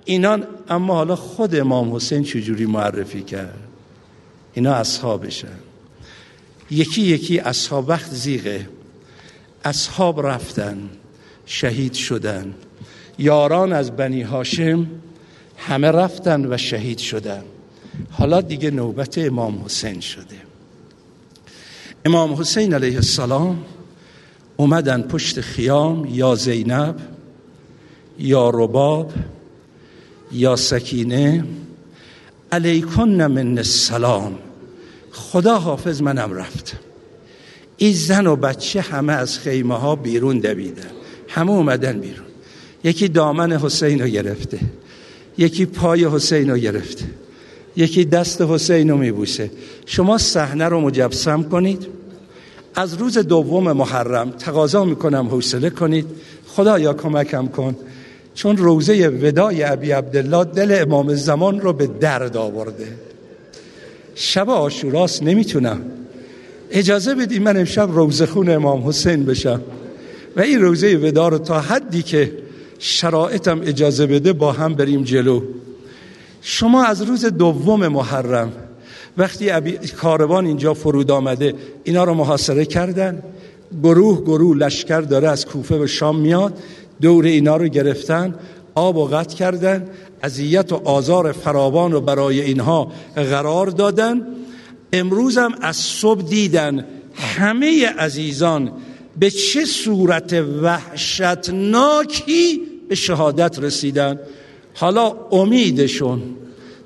[0.05, 3.59] اینان اما حالا خود امام حسین چجوری معرفی کرد؟
[4.53, 5.59] اینا اصحابشن.
[6.71, 8.69] یکی یکی اصحاب وقت زیغه.
[9.63, 10.89] اصحاب رفتن
[11.45, 12.53] شهید شدن.
[13.17, 14.87] یاران از بنی هاشم
[15.57, 17.43] همه رفتن و شهید شدن.
[18.11, 20.35] حالا دیگه نوبت امام حسین شده.
[22.05, 23.65] امام حسین علیه السلام
[24.57, 26.95] اومدن پشت خیام یا زینب
[28.19, 29.11] یا رباب
[30.31, 31.43] یا سکینه
[32.51, 34.35] علیکن من السلام.
[35.11, 36.75] خدا حافظ منم رفت.
[37.77, 40.91] این زن و بچه همه از خیمه ها بیرون دویدن
[41.27, 42.25] همه اومدن بیرون.
[42.83, 44.59] یکی دامن حسین رو گرفته.
[45.37, 47.05] یکی پای حسین رو گرفته.
[47.75, 49.51] یکی دست حسین رو میبوسه.
[49.85, 51.87] شما صحنه رو مجبسم کنید.
[52.75, 56.05] از روز دوم محرم تقاضا می‌کنم حوصله کنید.
[56.47, 57.75] خدایا کمکم کن.
[58.35, 62.87] چون روزه ودای ابی عبدالله دل امام زمان رو به درد آورده.
[64.15, 65.81] شب آشوراست نمی‌تونم.
[66.71, 69.61] اجازه بدید من امشب روزه خون امام حسین بشم.
[70.35, 72.31] و این روزه ودا رو تا حدی که
[72.79, 75.41] شرایطم اجازه بده با هم بریم جلو.
[76.41, 78.51] شما از روز دوم محرم
[79.17, 79.51] وقتی
[79.97, 81.53] کاروان اینجا فرود آمده
[81.83, 83.23] اینا رو محاصره کردن.
[83.83, 86.57] گروه گروه لشکر داره از کوفه به شام میاد.
[87.01, 88.35] دور اینا رو گرفتن
[88.75, 89.89] آب و قطع کردن
[90.23, 94.27] اذیت و آزار فراوان رو برای اینها قرار دادن.
[94.93, 96.85] امروز هم از صبح دیدن
[97.15, 98.71] همه عزیزان
[99.19, 101.81] به چه صورت وحشتناکی
[102.89, 104.19] به شهادت رسیدن.
[104.73, 106.21] حالا امیدشون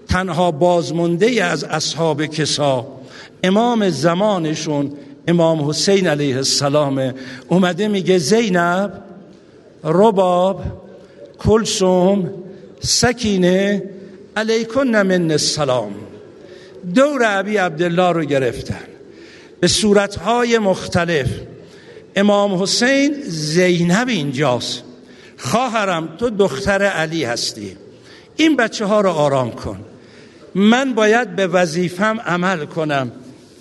[0.07, 2.87] تنها بازمونده از اصحاب کسا
[3.43, 4.91] امام زمانشون
[5.27, 7.13] امام حسین علیه السلام
[7.49, 9.03] اومده میگه زینب
[9.83, 10.63] رباب
[11.39, 12.29] کلسوم
[12.79, 13.83] سکینه
[14.37, 15.91] علیکن من السلام.
[16.95, 18.83] دور عبی عبدالله رو گرفتن.
[19.59, 21.29] به صورتهای مختلف.
[22.15, 24.83] امام حسین زینب اینجاست.
[25.37, 27.77] خواهرم تو دختر علی هستی.
[28.35, 29.79] این بچه ها رو آرام کن.
[30.55, 33.11] من باید به وظیفم عمل کنم.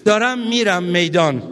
[0.05, 1.43] دارم میرم میدان.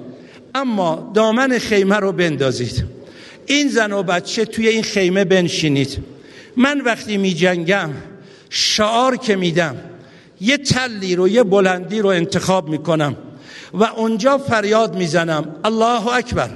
[0.55, 3.00] اما دامن خیمه رو بندازید.
[3.47, 5.99] این زن و بچه توی این خیمه بنشینید.
[6.57, 7.91] من وقتی می جنگم
[8.51, 9.77] شعار که میدم
[10.41, 13.17] یه تلی رو یه بلندی رو انتخاب می‌کنم
[13.75, 15.55] و اونجا فریاد می‌زنم.
[15.65, 16.51] الله اکبر.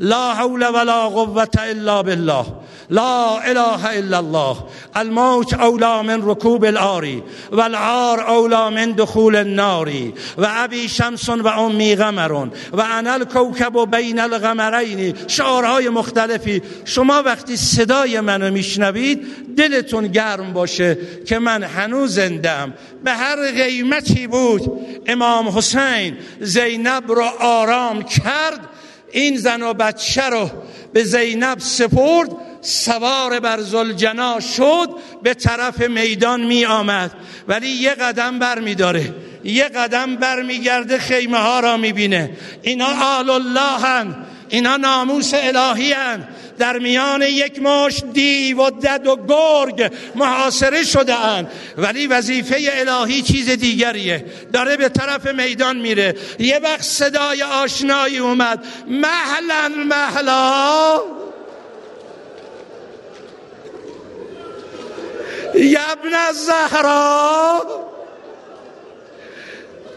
[0.00, 2.46] لا حول ولا قوة الا بالله.
[2.90, 4.56] لا اله الا الله.
[4.96, 7.22] الموت اولا من ركوب الآری
[7.52, 13.76] و العار اولا من دخول الناری و ابی شمس و امی غمرون و انا الكوكب
[13.76, 16.62] و بین الغمرین شعارهای مختلفی.
[16.84, 19.26] شما وقتی صدای منو میشنوید
[19.56, 22.74] دلتون گرم باشه که من هنوز زندم
[23.04, 28.68] به هر قیمتی بود امام حسین زینب رو آرام کرد
[29.12, 30.50] این زن و بچه رو
[30.92, 32.30] به زینب سپرد
[32.60, 34.90] سوار بر زلجنا شد
[35.22, 37.10] به طرف میدان می آمد
[37.48, 41.92] ولی یه قدم بر می داره یه قدم بر می گرده خیمه ها را می
[41.92, 42.30] بینه
[42.62, 44.16] اینا آل الله هن.
[44.48, 46.28] اینا ناموس الهی هن.
[46.58, 51.50] در میان یک ماش دیو و دد و گرگ محاصره شده اند.
[51.76, 54.24] ولی وظیفه الهی چیز دیگریه.
[54.52, 56.16] داره به طرف میدان میره.
[56.38, 58.64] یه وقت صدای آشنایی اومد.
[58.86, 59.68] محلا.
[59.68, 61.00] محلا
[65.54, 67.62] یبن زهرا.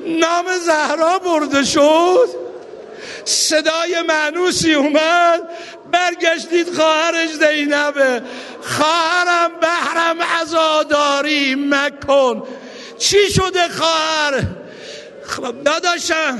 [0.05, 2.50] نام زهرا برده شد.
[3.25, 5.41] صدای معنوسی اومد.
[5.91, 8.21] برگشتید خواهرش زینبه.
[8.61, 12.43] خواهرم بهرم عزاداری مکن.
[12.97, 14.43] چی شده خواهر؟
[15.65, 16.39] داداشم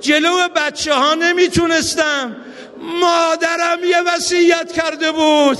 [0.00, 2.36] جلو بچه ها نمی‌تونستم.
[3.00, 5.58] مادرم یه وصیت کرده بود.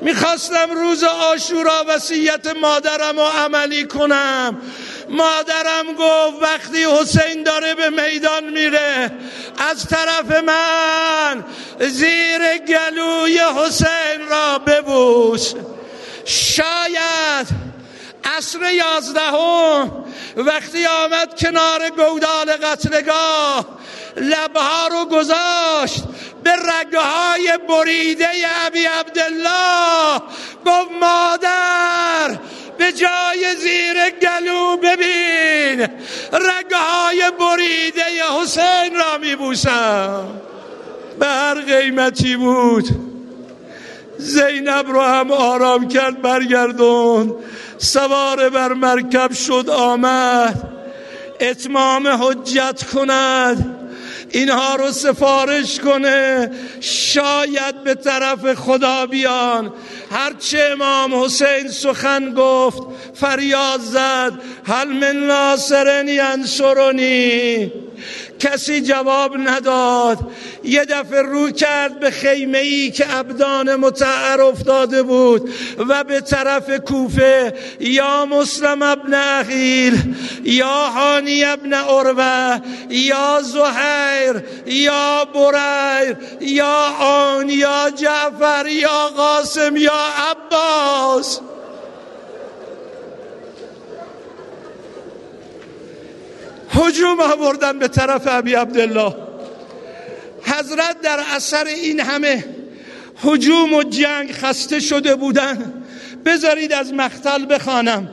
[0.00, 4.60] می‌خواستم روز آشورا وصیت مادرم رو عملی کنم.
[5.08, 9.10] مادرم گفت وقتی حسین داره به میدان میره
[9.70, 11.44] از طرف من
[11.78, 15.54] زیر گلوی حسین را ببوس.
[16.24, 17.46] شاید
[18.24, 20.04] عصر یازدهم
[20.36, 23.64] وقتی آمد کنار گودال قتلگاه
[24.16, 26.02] لبها رو گذاشت
[26.44, 28.28] به رگهای بریده
[28.66, 30.22] ابی عبدالله.
[30.66, 32.38] گفت مادر
[32.92, 35.88] جای زیر گلو ببین.
[36.32, 38.02] رگهای بریده
[38.40, 40.24] حسین را میبوسم.
[41.18, 42.88] به هر قیمتی بود.
[44.18, 47.34] زینب رو هم آرام کرد برگردون.
[47.78, 50.68] سوار بر مرکب شد آمد.
[51.40, 53.77] اتمام حجت کند.
[54.30, 56.50] اینها رو سفارش کنه.
[56.80, 59.72] شاید به طرف خدا بیان.
[60.10, 62.82] هرچه امام حسین سخن گفت
[63.14, 64.32] فریاد زد.
[64.66, 67.72] هل من ناصرن ینصرنی.
[68.38, 70.18] کسی جواب نداد.
[70.64, 75.50] یه دفعه رو کرد به خیمه ای که ابدان متعر افتاده بود
[75.88, 85.24] و به طرف کوفه یا مسلم ابن اخیل یا حانی ابن عروه یا زهیر یا
[85.34, 91.40] بریر یا آن یا جعفر یا قاسم یا عباس.
[96.70, 99.14] هجوم آوردن به طرف ابی عبدالله.
[100.42, 102.44] حضرت در اثر این همه
[103.24, 105.84] هجوم و جنگ خسته شده بودن.
[106.24, 108.08] بذارید از مختل بخوانم.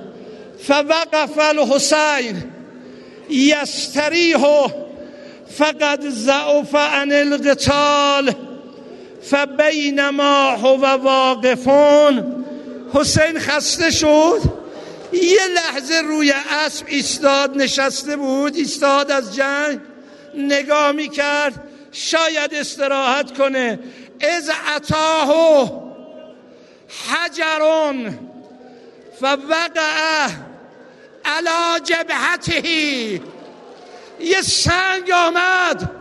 [0.68, 2.44] فوقف الحسین.
[3.30, 4.68] یستریح
[5.58, 8.32] فقد ضعف عن القتال.
[9.22, 12.46] فبینما هو واقفون.
[12.94, 14.65] حسین خسته شد؟
[15.16, 19.80] یه لحظه روی اسب ایستاد نشسته بود ایستاد از جنگ
[20.34, 23.80] نگاه می کرد شاید استراحت کنه.
[24.22, 25.86] از عطاه
[27.08, 28.20] حجرون
[29.20, 30.28] فوقع
[31.26, 32.70] علا جبهته.
[34.20, 35.92] یه سنگ آمد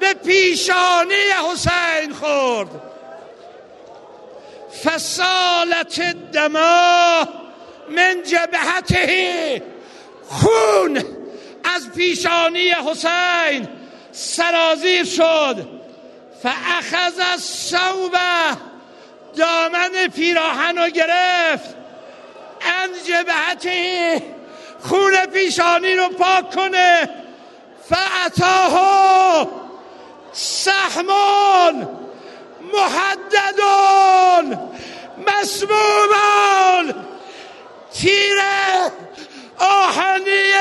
[0.00, 1.14] به پیشانی
[1.52, 2.68] حسین خورد.
[4.84, 6.00] فسالت
[6.32, 7.47] دماغ
[7.90, 9.62] من جبهته
[10.28, 10.96] خون
[11.76, 13.68] از پیشانی حسین
[14.12, 15.66] سرازیر شد.
[16.42, 18.56] فاخذ الصوبه
[19.36, 21.76] دامن پیراهن رو گرفت.
[22.60, 24.22] انجبهتی
[24.80, 27.08] خون پیشانی رو پاک کنه.
[27.88, 29.48] فعتاه
[30.32, 31.88] سحمون
[32.72, 34.58] محددون
[35.26, 37.07] مسمومون.
[37.94, 38.38] تیر
[39.58, 40.52] آهنی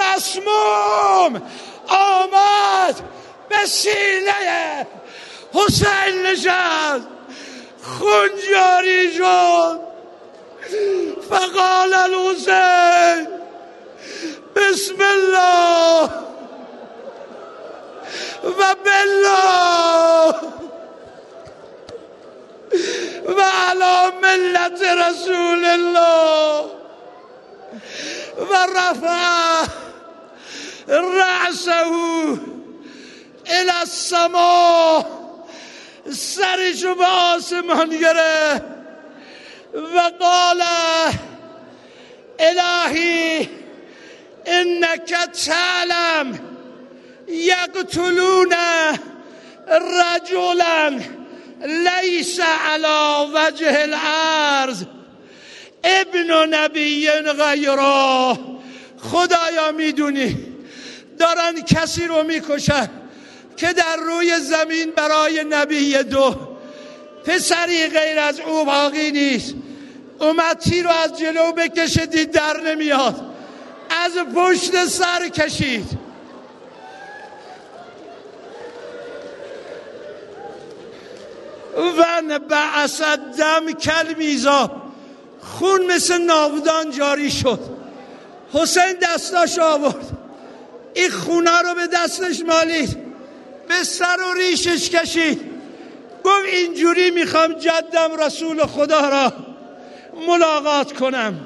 [0.00, 1.42] مسموم
[1.88, 3.00] آمد
[3.48, 4.86] به سینه
[5.54, 7.02] حسین نشد
[7.82, 9.80] خون جاری شد
[11.30, 13.28] فقال الحسین
[14.56, 16.10] بسم الله.
[18.44, 20.34] و بالله.
[23.26, 26.80] و علی ملت رسول الله.
[28.38, 29.66] و رفع
[30.88, 31.92] رأسه
[33.46, 35.04] الى السما
[36.12, 38.62] سرشو به آسمان گره
[39.74, 40.62] و قال
[42.38, 43.48] الهی
[44.46, 45.10] انك
[45.46, 46.38] تعلم
[47.28, 48.54] یقتلون
[49.68, 51.00] رجلا.
[51.66, 54.84] لیس على وجه الارض.
[55.84, 58.38] ابن نبی غیره.
[59.02, 60.36] خدایا می‌دونی
[61.18, 62.90] دارن کسی رو می‌کشن
[63.56, 66.36] که در روی زمین برای نبی دو.
[67.24, 69.54] پسری غیر از او باقی نیست.
[70.18, 73.26] اومد رو از جلو بکشه دید در نمیاد.
[74.04, 75.99] از پشت سر کشید.
[81.76, 83.02] و بعث
[83.38, 84.70] دم کل میزا
[85.42, 87.60] خون مثل ناودان جاری شد.
[88.52, 90.18] حسین دستاش آورد.
[90.94, 92.96] این خونه رو به دستش مالید.
[93.68, 95.40] به سر و ریشش کشید.
[96.24, 99.32] گفت اینجوری می‌خوام جدم رسول خدا را
[100.26, 101.40] ملاقات کنم.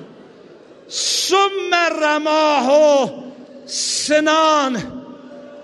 [0.90, 3.08] ثم رماه و
[3.66, 5.02] سنان.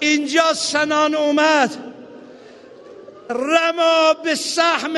[0.00, 1.89] اینجا سنان اومد.
[3.30, 4.96] رموا بالسهم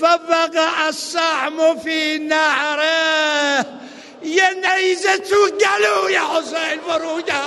[0.00, 3.66] فبقى السهم في نهره.
[4.22, 7.42] يا نيزة قالوا يا حسين فروجا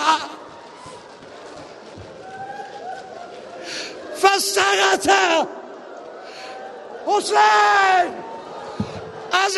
[4.22, 5.08] فسقط
[7.08, 8.14] حسين
[9.34, 9.58] از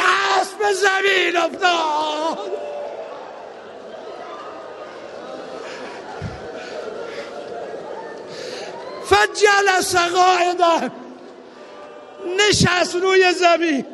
[0.60, 2.71] بالزمين أفضل.
[9.12, 10.90] فجلس قاعدا
[12.38, 13.86] نشست روی زمین.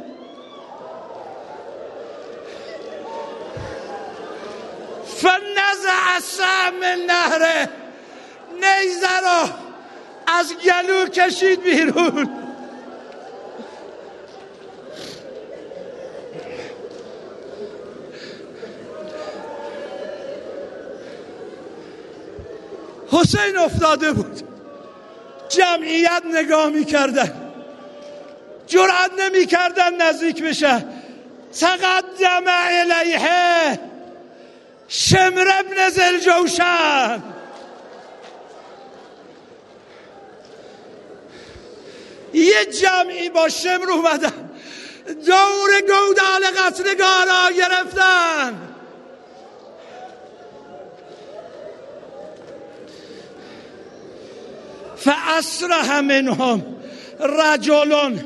[5.06, 7.70] فنزع سهم نهره.
[8.54, 9.50] نیزه را
[10.28, 12.30] از گلو کشید بیرون.
[23.12, 24.57] حسین افتاده بود.
[25.50, 27.34] جمعیت نگاه می‌کردن.
[28.68, 30.86] جرأت نمی‌کردن نزدیک بشه.
[31.60, 33.80] تقدم الیه
[34.88, 37.24] شمر ابن زلجوشن
[42.34, 44.50] یه جمعی با شمر اومدن.
[45.26, 48.77] دور گودال قتلگارا گرفتن.
[55.08, 56.66] فاسرح منهم
[57.20, 58.18] رجل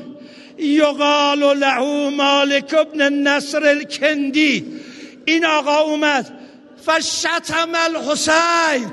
[0.58, 4.80] یقال له مالک ابن نصر الکندی
[5.24, 6.38] این آقا اومد
[6.86, 8.90] فشتم الحسین.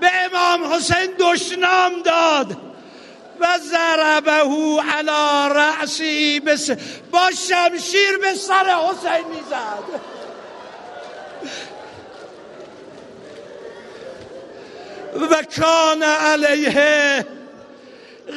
[0.00, 2.56] به امام حسین دشنام داد.
[3.40, 4.30] و ضربه
[4.96, 6.70] علی رأسی بس
[7.10, 10.00] با شمشیر به سر حسین می‌زد.
[15.20, 17.26] و کان علیه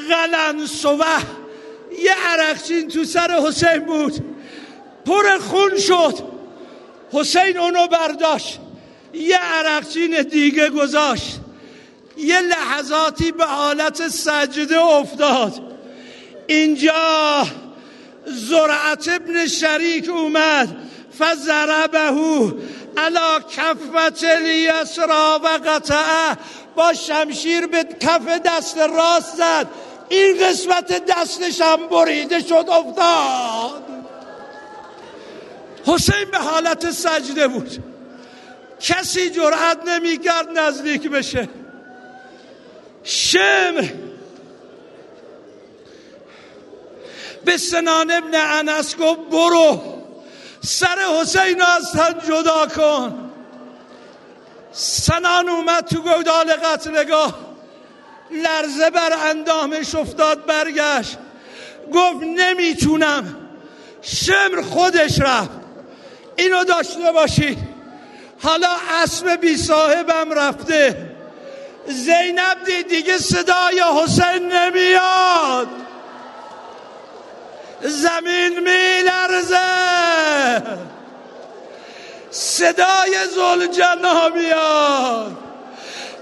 [0.10, 1.20] غلن صوه
[2.04, 4.14] یه عرقچین تو سر حسین بود.
[5.06, 6.14] پر خون شد.
[7.12, 8.60] حسین اونو برداشت.
[9.14, 11.40] یه عرقچین دیگه گذاشت.
[12.18, 15.62] یه لحظاتی به حالت سجده افتاد.
[16.48, 17.48] اینجا
[18.26, 20.78] زرعت ابن شریک اومد.
[21.20, 22.00] فضربه
[22.98, 26.38] علا کفت الیسرا و قطعه.
[26.76, 29.68] با شمشیر به کف دست راست زد.
[30.10, 33.84] این قسمت دستش هم بریده شد افتاد.
[35.86, 37.84] حسین به حالت سجده بود.
[38.80, 41.50] کسی جرأت نمی‌کرد نزدیک بشه.
[43.04, 43.86] شمر
[47.46, 49.95] به سنان ابن انس گفت برو.
[50.66, 53.32] سر حسین از تن جدا کن.
[54.72, 57.34] سنان اومد تو گودال قتلگاه.
[58.32, 61.18] لرزه بر اندامش افتاد برگشت.
[61.94, 63.36] گفت نمی‌تونم.
[64.02, 65.50] شمر خودش رفت.
[66.36, 67.58] اینو داشته باشید
[68.44, 68.70] حالا
[69.04, 71.12] اسب بی صاحبم رفته.
[71.88, 75.68] زینب دید دیگه صدای حسین نمیاد.
[77.88, 79.60] زمین میلرزه.
[82.32, 85.38] صدای زلجنا میاد.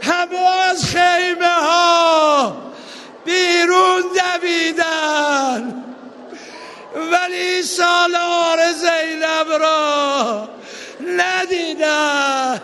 [0.02, 2.58] همه از خیمه ها
[3.26, 5.84] بیرون دویدن.
[6.96, 10.50] ولی سالار زینب را
[11.02, 12.62] ندیدن.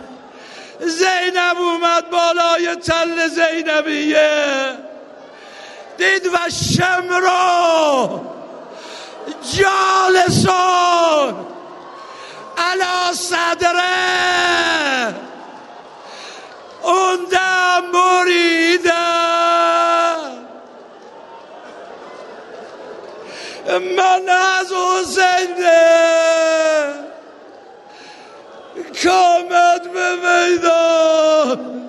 [0.79, 4.77] زینب اومد بالای تل زینبیه.
[5.97, 8.38] دید و شمرو
[9.57, 11.45] جالسون
[12.57, 15.15] علا صدره.
[16.83, 17.91] اون دم
[23.79, 25.89] من از اون زنده.
[29.03, 31.88] کامت به میدان.